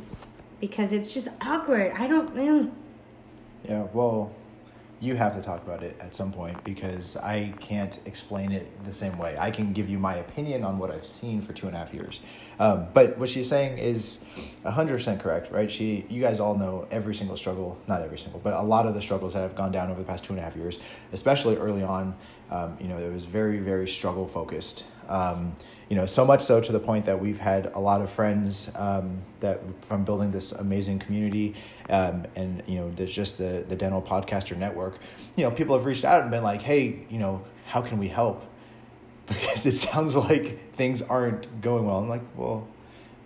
because 0.60 0.92
it's 0.92 1.12
just 1.12 1.28
awkward. 1.40 1.92
I 1.98 2.06
don't. 2.06 2.34
Mm. 2.34 2.70
Yeah, 3.68 3.88
well, 3.92 4.32
you 5.00 5.16
have 5.16 5.34
to 5.34 5.42
talk 5.42 5.62
about 5.64 5.82
it 5.82 5.96
at 6.00 6.14
some 6.14 6.32
point 6.32 6.62
because 6.62 7.16
I 7.16 7.52
can't 7.58 7.98
explain 8.04 8.52
it 8.52 8.84
the 8.84 8.92
same 8.92 9.18
way. 9.18 9.36
I 9.38 9.50
can 9.50 9.72
give 9.72 9.88
you 9.88 9.98
my 9.98 10.14
opinion 10.16 10.62
on 10.62 10.78
what 10.78 10.92
I've 10.92 11.04
seen 11.04 11.42
for 11.42 11.52
two 11.52 11.66
and 11.66 11.74
a 11.74 11.78
half 11.78 11.92
years, 11.92 12.20
um, 12.60 12.86
but 12.94 13.18
what 13.18 13.28
she's 13.28 13.48
saying 13.48 13.78
is 13.78 14.20
hundred 14.64 14.94
percent 14.94 15.20
correct, 15.20 15.50
right? 15.50 15.70
She, 15.70 16.06
you 16.08 16.20
guys 16.20 16.38
all 16.38 16.54
know 16.54 16.86
every 16.92 17.14
single 17.14 17.36
struggle, 17.36 17.76
not 17.88 18.02
every 18.02 18.18
single, 18.18 18.38
but 18.38 18.54
a 18.54 18.62
lot 18.62 18.86
of 18.86 18.94
the 18.94 19.02
struggles 19.02 19.34
that 19.34 19.40
have 19.40 19.56
gone 19.56 19.72
down 19.72 19.90
over 19.90 19.98
the 19.98 20.06
past 20.06 20.24
two 20.24 20.32
and 20.32 20.40
a 20.40 20.42
half 20.42 20.54
years, 20.54 20.78
especially 21.12 21.56
early 21.56 21.82
on. 21.82 22.16
Um, 22.50 22.76
you 22.80 22.86
know, 22.86 22.98
it 22.98 23.12
was 23.12 23.24
very, 23.24 23.58
very 23.58 23.88
struggle 23.88 24.28
focused. 24.28 24.84
Um, 25.08 25.56
you 25.88 25.96
know, 25.96 26.06
so 26.06 26.24
much 26.24 26.40
so 26.40 26.60
to 26.60 26.72
the 26.72 26.80
point 26.80 27.04
that 27.06 27.20
we've 27.20 27.38
had 27.38 27.66
a 27.74 27.78
lot 27.78 28.00
of 28.00 28.10
friends 28.10 28.70
um, 28.76 29.22
that 29.40 29.60
from 29.84 30.04
building 30.04 30.30
this 30.30 30.52
amazing 30.52 30.98
community, 30.98 31.54
um, 31.90 32.26
and 32.36 32.62
you 32.66 32.76
know, 32.76 32.90
there's 32.96 33.14
just 33.14 33.38
the 33.38 33.64
the 33.68 33.76
dental 33.76 34.00
podcaster 34.00 34.56
network. 34.56 34.98
You 35.36 35.44
know, 35.44 35.50
people 35.50 35.76
have 35.76 35.84
reached 35.84 36.04
out 36.04 36.22
and 36.22 36.30
been 36.30 36.42
like, 36.42 36.62
"Hey, 36.62 37.06
you 37.10 37.18
know, 37.18 37.44
how 37.66 37.82
can 37.82 37.98
we 37.98 38.08
help?" 38.08 38.44
Because 39.26 39.64
it 39.64 39.72
sounds 39.72 40.14
like 40.14 40.74
things 40.76 41.00
aren't 41.00 41.62
going 41.62 41.86
well. 41.86 41.98
I'm 41.98 42.10
like, 42.10 42.20
well, 42.36 42.68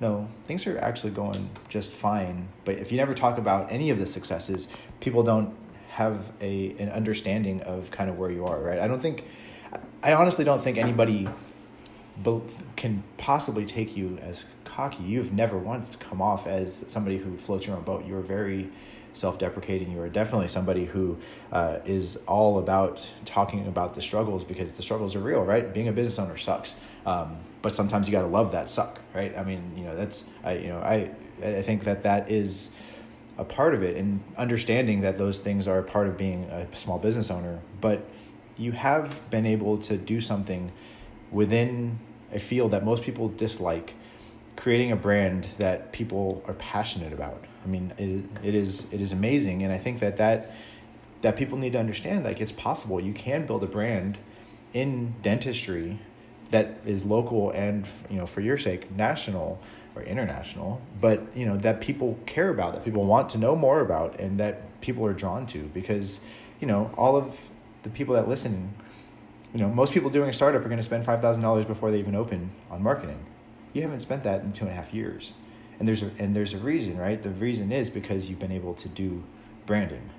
no, 0.01 0.29
things 0.44 0.64
are 0.68 0.79
actually 0.79 1.11
going 1.11 1.51
just 1.68 1.90
fine. 1.90 2.49
But 2.64 2.77
if 2.77 2.92
you 2.92 2.97
never 2.97 3.14
talk 3.14 3.37
about 3.37 3.73
any 3.73 3.90
of 3.90 3.99
the 3.99 4.07
successes, 4.07 4.68
people 5.01 5.25
don't 5.25 5.57
have 5.90 6.31
a 6.40 6.71
an 6.79 6.90
understanding 6.90 7.62
of 7.62 7.90
kind 7.90 8.09
of 8.09 8.18
where 8.18 8.31
you 8.31 8.44
are, 8.44 8.61
right? 8.61 8.79
I 8.79 8.87
don't 8.87 9.01
think, 9.01 9.25
I 10.03 10.12
honestly 10.12 10.44
don't 10.44 10.62
think 10.62 10.79
anybody 10.79 11.29
can 12.77 13.03
possibly 13.17 13.65
take 13.65 13.97
you 13.97 14.19
as 14.23 14.45
cocky. 14.65 15.03
You've 15.05 15.33
never 15.33 15.59
once 15.59 15.97
come 15.97 16.21
off 16.21 16.47
as 16.47 16.85
somebody 16.89 17.19
who 17.19 17.37
floats 17.37 17.67
your 17.67 17.77
own 17.77 17.83
boat. 17.83 18.05
You 18.07 18.17
are 18.17 18.23
very 18.23 18.71
self-deprecating. 19.15 19.91
You 19.91 20.01
are 20.01 20.09
definitely 20.09 20.49
somebody 20.49 20.85
who 20.85 21.19
uh, 21.53 21.79
is 21.85 22.17
all 22.27 22.59
about 22.59 23.09
talking 23.25 23.67
about 23.67 23.95
the 23.95 24.03
struggles 24.03 24.45
because 24.45 24.73
the 24.73 24.83
struggles 24.83 25.15
are 25.15 25.21
real, 25.21 25.43
right? 25.43 25.73
Being 25.73 25.89
a 25.89 25.93
business 25.93 26.19
owner 26.19 26.37
sucks, 26.37 26.77
um, 27.07 27.39
but 27.63 27.73
sometimes 27.73 28.07
you 28.07 28.13
got 28.13 28.23
to 28.23 28.29
love 28.29 28.53
that 28.53 28.69
suck, 28.69 29.01
right? 29.15 29.37
I 29.37 29.43
mean, 29.43 29.73
you 29.77 29.85
know, 29.85 29.97
that's 29.97 30.25
I, 30.45 30.53
you 30.59 30.69
know, 30.69 30.79
I 30.79 31.11
I 31.43 31.63
think 31.63 31.85
that 31.85 32.03
that 32.05 32.31
is 32.31 32.71
a 33.37 33.45
part 33.45 33.75
of 33.75 33.83
it, 33.83 33.97
and 33.97 34.21
understanding 34.37 35.01
that 35.03 35.19
those 35.19 35.39
things 35.39 35.69
are 35.69 35.79
a 35.79 35.85
part 35.85 36.09
of 36.09 36.17
being 36.17 36.45
a 36.45 36.75
small 36.77 36.99
business 36.99 37.31
owner, 37.31 37.61
but 37.81 38.05
you 38.57 38.73
have 38.73 39.29
been 39.31 39.47
able 39.47 39.79
to 39.79 39.97
do 39.97 40.21
something 40.21 40.73
within 41.31 41.99
a 42.33 42.38
field 42.38 42.73
that 42.73 42.85
most 42.85 43.03
people 43.03 43.29
dislike, 43.29 43.95
creating 44.57 44.93
a 44.93 44.97
brand 44.97 45.47
that 45.59 45.93
people 45.93 46.43
are 46.47 46.55
passionate 46.55 47.12
about. 47.12 47.45
I 47.64 47.69
mean, 47.69 47.93
it, 47.99 48.47
it 48.47 48.55
is 48.55 48.87
it 48.93 49.01
is 49.01 49.12
amazing, 49.12 49.62
and 49.62 49.73
I 49.73 49.79
think 49.79 50.01
that 50.01 50.17
that 50.19 50.53
that 51.21 51.37
people 51.37 51.59
need 51.59 51.73
to 51.73 51.79
understand 51.79 52.25
like 52.25 52.41
it's 52.41 52.53
possible. 52.53 53.01
You 53.01 53.12
can 53.12 53.47
build 53.47 53.62
a 53.62 53.67
brand 53.67 54.19
in 54.73 55.14
dentistry 55.23 55.99
that 56.51 56.79
is 56.87 57.05
local 57.05 57.51
and 57.51 57.87
you 58.09 58.17
know 58.17 58.27
for 58.27 58.41
your 58.41 58.59
sake 58.59 58.91
national 58.91 59.61
or 59.95 60.03
international, 60.03 60.81
but 61.01 61.23
you 61.35 61.45
know 61.45 61.57
that 61.57 61.81
people 61.81 62.19
care 62.27 62.51
about, 62.51 62.75
that 62.75 62.85
people 62.85 63.05
want 63.05 63.29
to 63.31 63.38
know 63.38 63.57
more 63.57 63.81
about, 63.81 64.19
and 64.21 64.38
that 64.38 64.81
people 64.81 65.05
are 65.05 65.14
drawn 65.14 65.47
to 65.47 65.59
because 65.75 66.21
you 66.61 66.67
know 66.67 66.91
all 66.97 67.17
of 67.17 67.37
the 67.83 67.91
people 67.91 68.14
that 68.14 68.29
listen 68.29 68.75
you 69.55 69.61
know, 69.61 69.69
most 69.69 69.93
people 69.93 70.11
doing 70.11 70.29
a 70.29 70.33
startup 70.33 70.65
are 70.65 70.69
going 70.69 70.79
to 70.79 70.83
spend 70.83 71.05
five 71.05 71.21
thousand 71.21 71.43
dollars 71.43 71.65
before 71.65 71.91
they 71.91 71.99
even 71.99 72.15
open 72.15 72.51
on 72.71 72.83
marketing. 72.83 73.25
You 73.73 73.83
haven't 73.83 74.01
spent 74.01 74.23
that 74.25 74.43
in 74.43 74.53
two 74.53 74.65
and 74.65 74.73
a 74.73 74.75
half 74.75 74.93
years, 74.93 75.33
and 75.79 75.89
there's 75.89 76.03
a, 76.03 76.11
and 76.19 76.35
there's 76.35 76.55
a 76.55 76.59
reason, 76.59 76.99
right? 76.99 77.23
The 77.23 77.31
reason 77.31 77.73
is 77.73 77.91
because 77.91 78.29
you've 78.29 78.39
been 78.39 78.53
able 78.53 78.75
to 78.75 78.89
do 78.89 79.23
branding, 79.67 80.11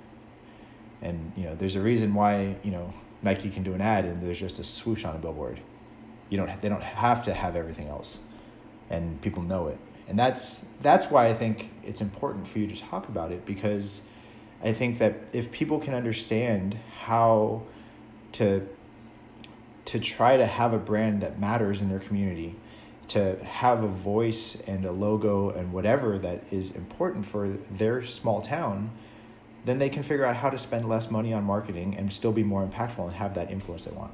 and 1.02 1.32
you 1.36 1.44
know, 1.44 1.54
there's 1.54 1.76
a 1.76 1.80
reason 1.80 2.14
why 2.14 2.56
you 2.62 2.70
know 2.70 2.92
Nike 3.22 3.50
can 3.50 3.62
do 3.62 3.74
an 3.74 3.80
ad 3.80 4.04
and 4.04 4.22
there's 4.22 4.40
just 4.40 4.58
a 4.58 4.64
swoosh 4.64 5.04
on 5.04 5.14
a 5.14 5.18
billboard. 5.18 5.60
You 6.28 6.38
don't 6.38 6.60
they 6.60 6.68
don't 6.68 6.82
have 6.82 7.24
to 7.24 7.34
have 7.34 7.56
everything 7.56 7.88
else, 7.88 8.20
and 8.88 9.20
people 9.20 9.42
know 9.42 9.68
it, 9.68 9.78
and 10.08 10.18
that's 10.18 10.64
that's 10.82 11.10
why 11.10 11.28
I 11.28 11.34
think 11.34 11.70
it's 11.84 12.00
important 12.00 12.48
for 12.48 12.58
you 12.58 12.66
to 12.66 12.76
talk 12.76 13.08
about 13.08 13.30
it 13.30 13.46
because 13.46 14.02
I 14.62 14.72
think 14.72 14.98
that 14.98 15.14
if 15.32 15.50
people 15.52 15.78
can 15.78 15.94
understand 15.94 16.78
how 17.02 17.62
to 18.32 18.66
to 19.90 19.98
try 19.98 20.36
to 20.36 20.46
have 20.46 20.72
a 20.72 20.78
brand 20.78 21.20
that 21.20 21.40
matters 21.40 21.82
in 21.82 21.88
their 21.88 21.98
community, 21.98 22.54
to 23.08 23.34
have 23.44 23.82
a 23.82 23.88
voice 23.88 24.56
and 24.68 24.84
a 24.84 24.92
logo 24.92 25.50
and 25.50 25.72
whatever 25.72 26.16
that 26.16 26.44
is 26.52 26.70
important 26.76 27.26
for 27.26 27.48
their 27.48 28.04
small 28.04 28.40
town, 28.40 28.92
then 29.64 29.80
they 29.80 29.88
can 29.88 30.04
figure 30.04 30.24
out 30.24 30.36
how 30.36 30.48
to 30.48 30.56
spend 30.56 30.88
less 30.88 31.10
money 31.10 31.32
on 31.32 31.42
marketing 31.42 31.96
and 31.96 32.12
still 32.12 32.30
be 32.30 32.44
more 32.44 32.64
impactful 32.64 33.04
and 33.04 33.14
have 33.14 33.34
that 33.34 33.50
influence 33.50 33.84
they 33.84 33.90
want. 33.90 34.12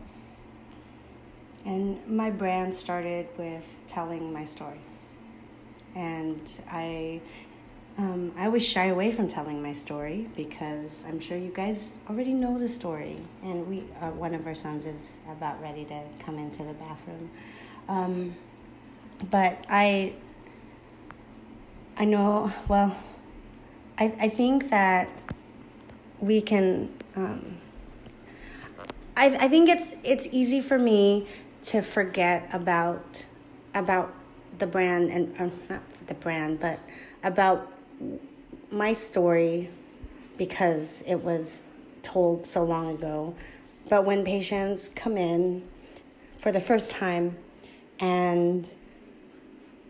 And 1.66 1.98
my 2.08 2.30
brand 2.30 2.74
started 2.74 3.26
with 3.36 3.78
telling 3.86 4.32
my 4.32 4.46
story. 4.46 4.80
And 5.94 6.40
I 6.70 7.20
um, 7.98 8.32
I 8.36 8.44
always 8.44 8.66
shy 8.66 8.86
away 8.86 9.10
from 9.10 9.26
telling 9.26 9.62
my 9.62 9.72
story 9.72 10.28
because 10.36 11.02
I'm 11.08 11.18
sure 11.18 11.38
you 11.38 11.50
guys 11.50 11.96
already 12.10 12.34
know 12.34 12.58
the 12.58 12.68
story. 12.68 13.16
And 13.42 13.66
we, 13.66 13.84
uh, 14.00 14.10
one 14.10 14.34
of 14.34 14.46
our 14.46 14.54
sons 14.54 14.84
is 14.84 15.18
about 15.30 15.60
ready 15.62 15.84
to 15.86 16.02
come 16.22 16.38
into 16.38 16.62
the 16.62 16.74
bathroom. 16.74 17.30
Um, 17.88 18.34
but 19.30 19.64
I, 19.70 20.12
I 21.96 22.04
know, 22.04 22.52
well, 22.68 22.94
I, 23.98 24.14
I 24.20 24.28
think 24.28 24.68
that 24.70 25.08
we 26.20 26.42
can, 26.42 26.92
um, 27.14 27.56
I, 29.16 29.36
I 29.36 29.48
think 29.48 29.70
it's, 29.70 29.94
it's 30.04 30.28
easy 30.32 30.60
for 30.60 30.78
me 30.78 31.28
to 31.62 31.80
forget 31.80 32.46
about, 32.52 33.24
about 33.74 34.14
the 34.58 34.66
brand 34.66 35.10
and, 35.10 35.34
uh, 35.40 35.48
not 35.70 35.82
the 36.06 36.14
brand, 36.14 36.60
but 36.60 36.78
about 37.22 37.72
my 38.70 38.94
story 38.94 39.70
because 40.36 41.02
it 41.06 41.22
was 41.22 41.62
told 42.02 42.46
so 42.46 42.64
long 42.64 42.94
ago. 42.94 43.34
But 43.88 44.04
when 44.04 44.24
patients 44.24 44.88
come 44.88 45.16
in 45.16 45.62
for 46.38 46.52
the 46.52 46.60
first 46.60 46.90
time 46.90 47.36
and 47.98 48.70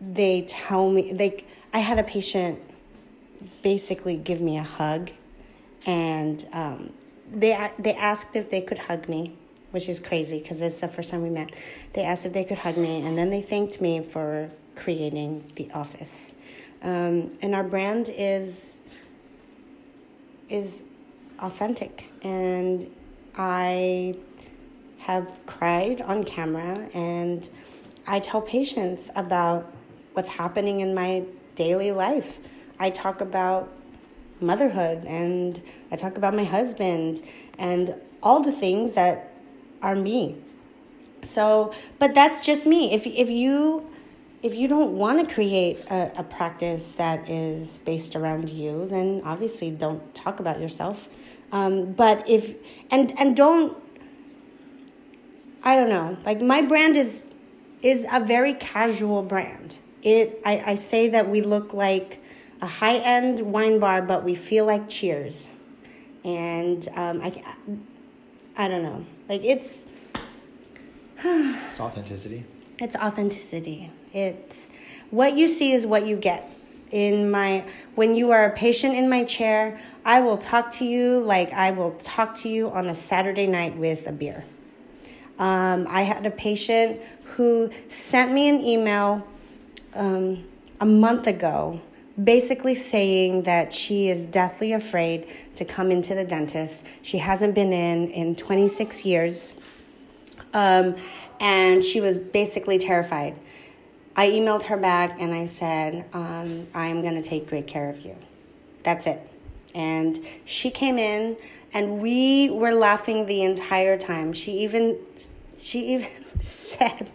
they 0.01 0.43
tell 0.43 0.91
me 0.91 1.13
like, 1.15 1.47
I 1.73 1.81
had 1.81 1.99
a 1.99 2.05
patient 2.05 2.61
basically 3.63 4.17
give 4.17 4.41
me 4.41 4.57
a 4.57 4.63
hug 4.63 5.11
and 5.87 6.45
um, 6.53 6.93
they 7.31 7.71
they 7.79 7.95
asked 7.95 8.37
if 8.37 8.51
they 8.51 8.61
could 8.61 8.79
hug 8.79 9.09
me, 9.09 9.37
which 9.71 9.89
is 9.89 10.01
crazy 10.01 10.41
because 10.41 10.61
it's 10.61 10.81
the 10.81 10.89
first 10.89 11.11
time 11.11 11.23
we 11.23 11.31
met. 11.31 11.51
They 11.93 12.03
asked 12.03 12.27
if 12.27 12.33
they 12.33 12.45
could 12.45 12.59
hug 12.59 12.77
me 12.77 13.03
and 13.03 13.17
then 13.17 13.31
they 13.31 13.43
thanked 13.43 13.81
me 13.81 14.03
for 14.03 14.51
creating 14.75 15.53
the 15.57 15.71
office. 15.73 16.35
Um, 16.83 17.37
and 17.43 17.55
our 17.55 17.65
brand 17.65 18.11
is 18.15 18.81
is 20.49 20.83
authentic 21.41 22.09
and 22.23 22.89
I 23.37 24.15
have 24.99 25.39
cried 25.47 26.01
on 26.01 26.25
camera 26.25 26.89
and 26.95 27.49
I 28.07 28.21
tell 28.21 28.41
patients 28.41 29.11
about 29.17 29.73
what's 30.13 30.29
happening 30.29 30.81
in 30.81 30.95
my 30.95 31.25
daily 31.57 31.93
life. 31.93 32.39
I 32.79 32.91
talk 32.91 33.21
about 33.21 33.73
motherhood 34.41 35.05
and 35.05 35.61
I 35.91 35.97
talk 35.97 36.17
about 36.17 36.35
my 36.35 36.45
husband 36.45 37.23
and 37.59 37.95
all 38.23 38.43
the 38.43 38.53
things 38.53 38.95
that 38.95 39.33
are 39.83 39.95
me. 39.95 40.37
So, 41.23 41.73
but 41.99 42.15
that's 42.15 42.41
just 42.41 42.67
me. 42.67 42.93
If 42.93 43.07
if 43.07 43.29
you 43.29 43.89
if 44.47 44.55
you 44.55 44.69
don't 44.69 44.93
want 44.93 45.29
to 45.29 45.35
create 45.35 45.79
a, 45.91 46.13
a, 46.21 46.23
practice 46.23 46.93
that 46.93 47.29
is 47.29 47.79
based 47.79 48.15
around 48.15 48.49
you, 48.49 48.87
then 48.87 49.21
obviously 49.25 49.73
don't 49.73 50.15
talk 50.15 50.39
about 50.39 50.61
yourself. 50.61 51.09
Um, 51.51 51.93
but 51.93 52.29
if 52.29 52.55
and 52.93 53.13
and 53.19 53.37
don't 53.37 53.77
I 55.65 55.75
don't 55.75 55.89
know 55.89 56.17
like 56.25 56.41
my 56.41 56.63
brand 56.63 56.97
is 56.97 57.25
is 57.83 58.07
a 58.13 58.21
very 58.21 58.55
casual 58.55 59.23
brand. 59.23 59.79
It 60.03 60.41
I, 60.45 60.63
I 60.73 60.75
say 60.77 61.09
that 61.09 61.29
we 61.29 61.41
look 61.41 61.75
like 61.75 62.23
a 62.63 62.67
high 62.67 62.99
end 62.99 63.41
wine 63.41 63.81
bar, 63.81 64.01
but 64.01 64.23
we 64.23 64.37
feel 64.37 64.65
like 64.65 64.89
Cheers, 64.89 65.51
and 66.25 66.87
um, 66.95 67.21
I 67.21 67.43
I 68.57 68.69
don't 68.69 68.85
know 68.85 69.05
like 69.29 69.45
it's 69.45 69.85
it's 71.25 71.81
authenticity. 71.81 72.45
It's 72.79 72.95
authenticity. 72.95 73.91
It's 74.17 74.71
what 75.11 75.37
you 75.37 75.47
see 75.47 75.73
is 75.73 75.87
what 75.87 76.07
you 76.07 76.17
get. 76.17 76.51
In 76.91 77.31
my 77.31 77.67
when 77.97 78.15
you 78.15 78.31
are 78.31 78.47
a 78.47 78.57
patient 78.57 78.95
in 78.95 79.11
my 79.11 79.25
chair, 79.25 79.79
I 80.07 80.21
will 80.21 80.39
talk 80.39 80.71
to 80.73 80.87
you 80.87 81.21
like 81.21 81.53
I 81.53 81.71
will 81.73 81.91
talk 81.99 82.35
to 82.37 82.49
you 82.49 82.71
on 82.71 82.87
a 82.87 82.95
Saturday 82.95 83.47
night 83.47 83.77
with 83.77 84.07
a 84.07 84.13
beer. 84.13 84.45
Um, 85.39 85.87
I 85.91 86.03
had 86.03 86.25
a 86.25 86.31
patient 86.31 87.01
who 87.25 87.71
sent 87.89 88.33
me 88.33 88.49
an 88.49 88.61
email 88.63 89.27
um, 89.93 90.47
a 90.81 90.87
month 90.87 91.27
ago 91.27 91.83
basically 92.23 92.75
saying 92.75 93.43
that 93.43 93.71
she 93.71 94.09
is 94.09 94.25
deathly 94.25 94.73
afraid 94.73 95.27
to 95.57 95.67
come 95.67 95.91
into 95.91 96.15
the 96.15 96.25
dentist. 96.25 96.87
She 97.03 97.19
hasn't 97.19 97.55
been 97.55 97.75
in 97.75 98.09
in 98.09 98.35
26 98.35 99.05
years. 99.05 99.55
Um, 100.55 100.97
and 101.39 101.85
she 101.85 102.01
was 102.01 102.17
basically 102.17 102.79
terrified. 102.79 103.39
I 104.17 104.31
emailed 104.31 104.65
her 104.65 104.79
back 104.79 105.21
and 105.21 105.35
I 105.35 105.45
said, 105.45 106.07
um, 106.15 106.67
I'm 106.75 107.03
going 107.03 107.15
to 107.17 107.23
take 107.23 107.49
great 107.49 107.67
care 107.67 107.91
of 107.91 108.01
you. 108.01 108.17
That's 108.83 109.07
it. 109.07 109.21
And 109.75 110.19
she 110.47 110.71
came 110.71 110.99
in 110.99 111.37
and 111.75 112.01
we 112.01 112.49
were 112.49 112.73
laughing 112.73 113.27
the 113.27 113.43
entire 113.43 113.99
time. 113.99 114.33
She 114.33 114.53
even 114.53 114.97
she 115.59 115.81
even 115.89 116.09
said 116.41 117.11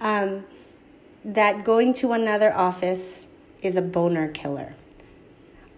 um, 0.00 0.44
that 1.24 1.64
going 1.64 1.92
to 1.94 2.12
another 2.12 2.52
office 2.52 3.28
is 3.62 3.76
a 3.76 3.82
boner 3.82 4.26
killer. 4.26 4.74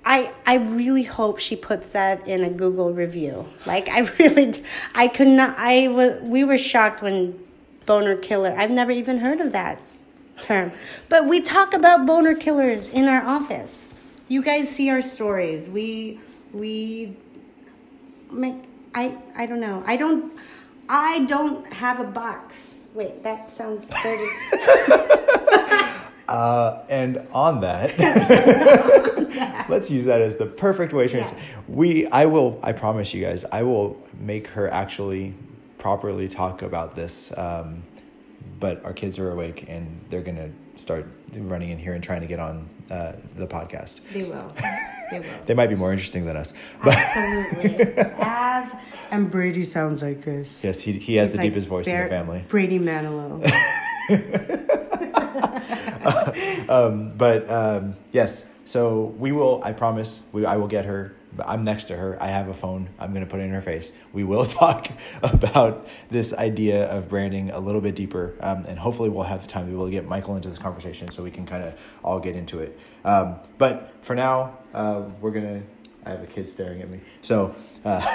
I 0.06 0.32
I 0.46 0.56
really 0.56 1.02
hope 1.02 1.40
she 1.40 1.56
puts 1.56 1.92
that 1.92 2.26
in 2.26 2.42
a 2.42 2.50
Google 2.50 2.94
review. 2.94 3.46
Like 3.66 3.90
I 3.90 4.00
really 4.18 4.54
I 4.94 5.08
could 5.08 5.28
not 5.28 5.56
I 5.58 5.88
was 5.88 6.20
we 6.22 6.42
were 6.42 6.56
shocked 6.56 7.02
when 7.02 7.38
boner 7.84 8.16
killer. 8.16 8.54
I've 8.56 8.70
never 8.70 8.92
even 8.92 9.18
heard 9.18 9.42
of 9.42 9.52
that 9.52 9.78
term. 10.40 10.72
But 11.08 11.26
we 11.26 11.40
talk 11.40 11.74
about 11.74 12.06
boner 12.06 12.34
killers 12.34 12.88
in 12.88 13.08
our 13.08 13.24
office. 13.24 13.88
You 14.28 14.42
guys 14.42 14.68
see 14.68 14.90
our 14.90 15.02
stories. 15.02 15.68
We 15.68 16.20
we 16.52 17.16
make 18.30 18.56
I 18.94 19.16
I 19.36 19.46
don't 19.46 19.60
know. 19.60 19.82
I 19.86 19.96
don't 19.96 20.32
I 20.88 21.24
don't 21.26 21.72
have 21.72 22.00
a 22.00 22.04
box. 22.04 22.74
Wait, 22.94 23.22
that 23.24 23.50
sounds 23.50 23.88
dirty. 23.88 24.28
uh, 26.28 26.84
and 26.88 27.26
on 27.32 27.60
that, 27.60 27.98
let's 29.68 29.90
use 29.90 30.04
that 30.04 30.20
as 30.20 30.36
the 30.36 30.46
perfect 30.46 30.92
way 30.92 31.08
to. 31.08 31.16
Yeah. 31.18 31.30
We, 31.66 32.06
I 32.06 32.26
will. 32.26 32.60
I 32.62 32.72
promise 32.72 33.12
you 33.12 33.24
guys, 33.24 33.44
I 33.50 33.64
will 33.64 34.00
make 34.20 34.46
her 34.48 34.70
actually 34.70 35.34
properly 35.78 36.28
talk 36.28 36.62
about 36.62 36.94
this. 36.94 37.36
Um, 37.36 37.82
but 38.64 38.82
our 38.82 38.94
kids 38.94 39.18
are 39.18 39.30
awake 39.30 39.66
and 39.68 40.02
they're 40.08 40.22
gonna 40.22 40.50
start 40.76 41.06
running 41.36 41.68
in 41.68 41.76
here 41.76 41.92
and 41.92 42.02
trying 42.02 42.22
to 42.22 42.26
get 42.26 42.40
on 42.40 42.66
uh, 42.90 43.12
the 43.36 43.46
podcast. 43.46 44.00
They 44.14 44.22
will. 44.22 44.50
They 45.10 45.20
will. 45.20 45.26
they 45.44 45.52
might 45.52 45.66
be 45.66 45.74
more 45.74 45.92
interesting 45.92 46.24
than 46.24 46.34
us. 46.34 46.54
Absolutely. 46.82 47.94
As 48.20 48.74
and 49.10 49.30
Brady 49.30 49.64
sounds 49.64 50.00
like 50.00 50.22
this. 50.22 50.64
Yes, 50.64 50.80
he 50.80 50.92
he 50.92 51.16
has 51.16 51.28
He's 51.28 51.36
the 51.36 51.42
like 51.42 51.50
deepest 51.50 51.68
voice 51.68 51.84
Bear, 51.84 52.04
in 52.04 52.08
the 52.08 52.16
family. 52.16 52.44
Brady 52.48 52.78
Manilow. 52.78 53.44
um, 56.70 57.12
but 57.18 57.50
um, 57.50 57.96
yes, 58.12 58.46
so 58.64 59.14
we 59.18 59.32
will. 59.32 59.60
I 59.62 59.72
promise. 59.72 60.22
We 60.32 60.46
I 60.46 60.56
will 60.56 60.68
get 60.68 60.86
her 60.86 61.14
I'm 61.44 61.62
next 61.62 61.84
to 61.84 61.96
her. 61.96 62.16
I 62.20 62.28
have 62.28 62.48
a 62.48 62.54
phone. 62.54 62.88
I'm 62.98 63.12
going 63.12 63.24
to 63.24 63.30
put 63.30 63.40
it 63.40 63.44
in 63.44 63.50
her 63.50 63.60
face. 63.60 63.92
We 64.12 64.24
will 64.24 64.44
talk 64.62 64.88
about 65.22 65.86
this 66.10 66.32
idea 66.32 66.90
of 66.90 67.08
branding 67.08 67.50
a 67.50 67.58
little 67.58 67.80
bit 67.80 67.94
deeper, 67.94 68.34
um, 68.40 68.64
and 68.66 68.78
hopefully 68.78 69.08
we'll 69.08 69.24
have 69.24 69.42
the 69.42 69.48
time 69.48 69.64
to 69.64 69.70
be 69.70 69.74
able 69.74 69.86
to 69.86 69.90
get 69.90 70.06
Michael 70.06 70.36
into 70.36 70.48
this 70.48 70.58
conversation 70.58 71.10
so 71.10 71.22
we 71.22 71.30
can 71.30 71.46
kind 71.46 71.64
of 71.64 71.78
all 72.02 72.20
get 72.20 72.36
into 72.36 72.60
it. 72.60 72.78
Um, 73.04 73.36
but 73.58 73.92
for 74.02 74.14
now, 74.14 74.58
uh, 74.72 75.02
we're 75.20 75.30
gonna. 75.30 75.62
I 76.06 76.10
have 76.10 76.22
a 76.22 76.26
kid 76.26 76.50
staring 76.50 76.82
at 76.82 76.90
me. 76.90 77.00
So, 77.22 77.54
uh, 77.84 78.06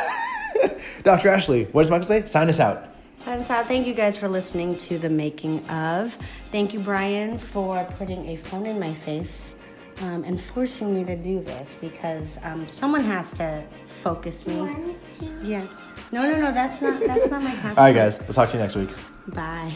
Dr. 1.04 1.30
Ashley, 1.30 1.66
what 1.66 1.82
does 1.82 1.90
Michael 1.90 2.06
say? 2.06 2.26
Sign 2.26 2.48
us 2.48 2.60
out. 2.60 2.88
Sign 3.18 3.40
us 3.40 3.50
out. 3.50 3.68
Thank 3.68 3.88
you 3.88 3.94
guys 3.94 4.16
for 4.16 4.30
listening 4.30 4.78
to 4.78 4.98
the 4.98 5.10
making 5.10 5.68
of. 5.70 6.18
Thank 6.52 6.74
you, 6.74 6.80
Brian, 6.80 7.38
for 7.38 7.84
putting 7.98 8.28
a 8.30 8.38
phone 8.38 8.66
in 8.66 8.80
my 8.80 8.94
face 8.94 9.56
um, 10.02 10.24
and 10.24 10.40
forcing 10.40 10.94
me 10.94 11.04
to 11.04 11.16
do 11.16 11.42
this 11.42 11.80
because 11.80 12.38
um, 12.44 12.68
someone 12.68 13.04
has 13.04 13.34
to 13.34 13.64
focus 13.86 14.48
me. 14.48 14.96
Yes. 15.44 15.68
No, 16.12 16.22
no, 16.24 16.40
no. 16.40 16.52
That's 16.52 16.82
not. 16.82 17.00
That's 17.00 17.30
not 17.30 17.42
my 17.42 17.50
house. 17.50 17.78
All 17.78 17.84
right, 17.84 17.94
guys. 17.94 18.20
We'll 18.20 18.34
talk 18.34 18.50
to 18.50 18.58
you 18.58 18.64
next 18.64 18.76
week. 18.76 18.90
Bye. 19.28 19.76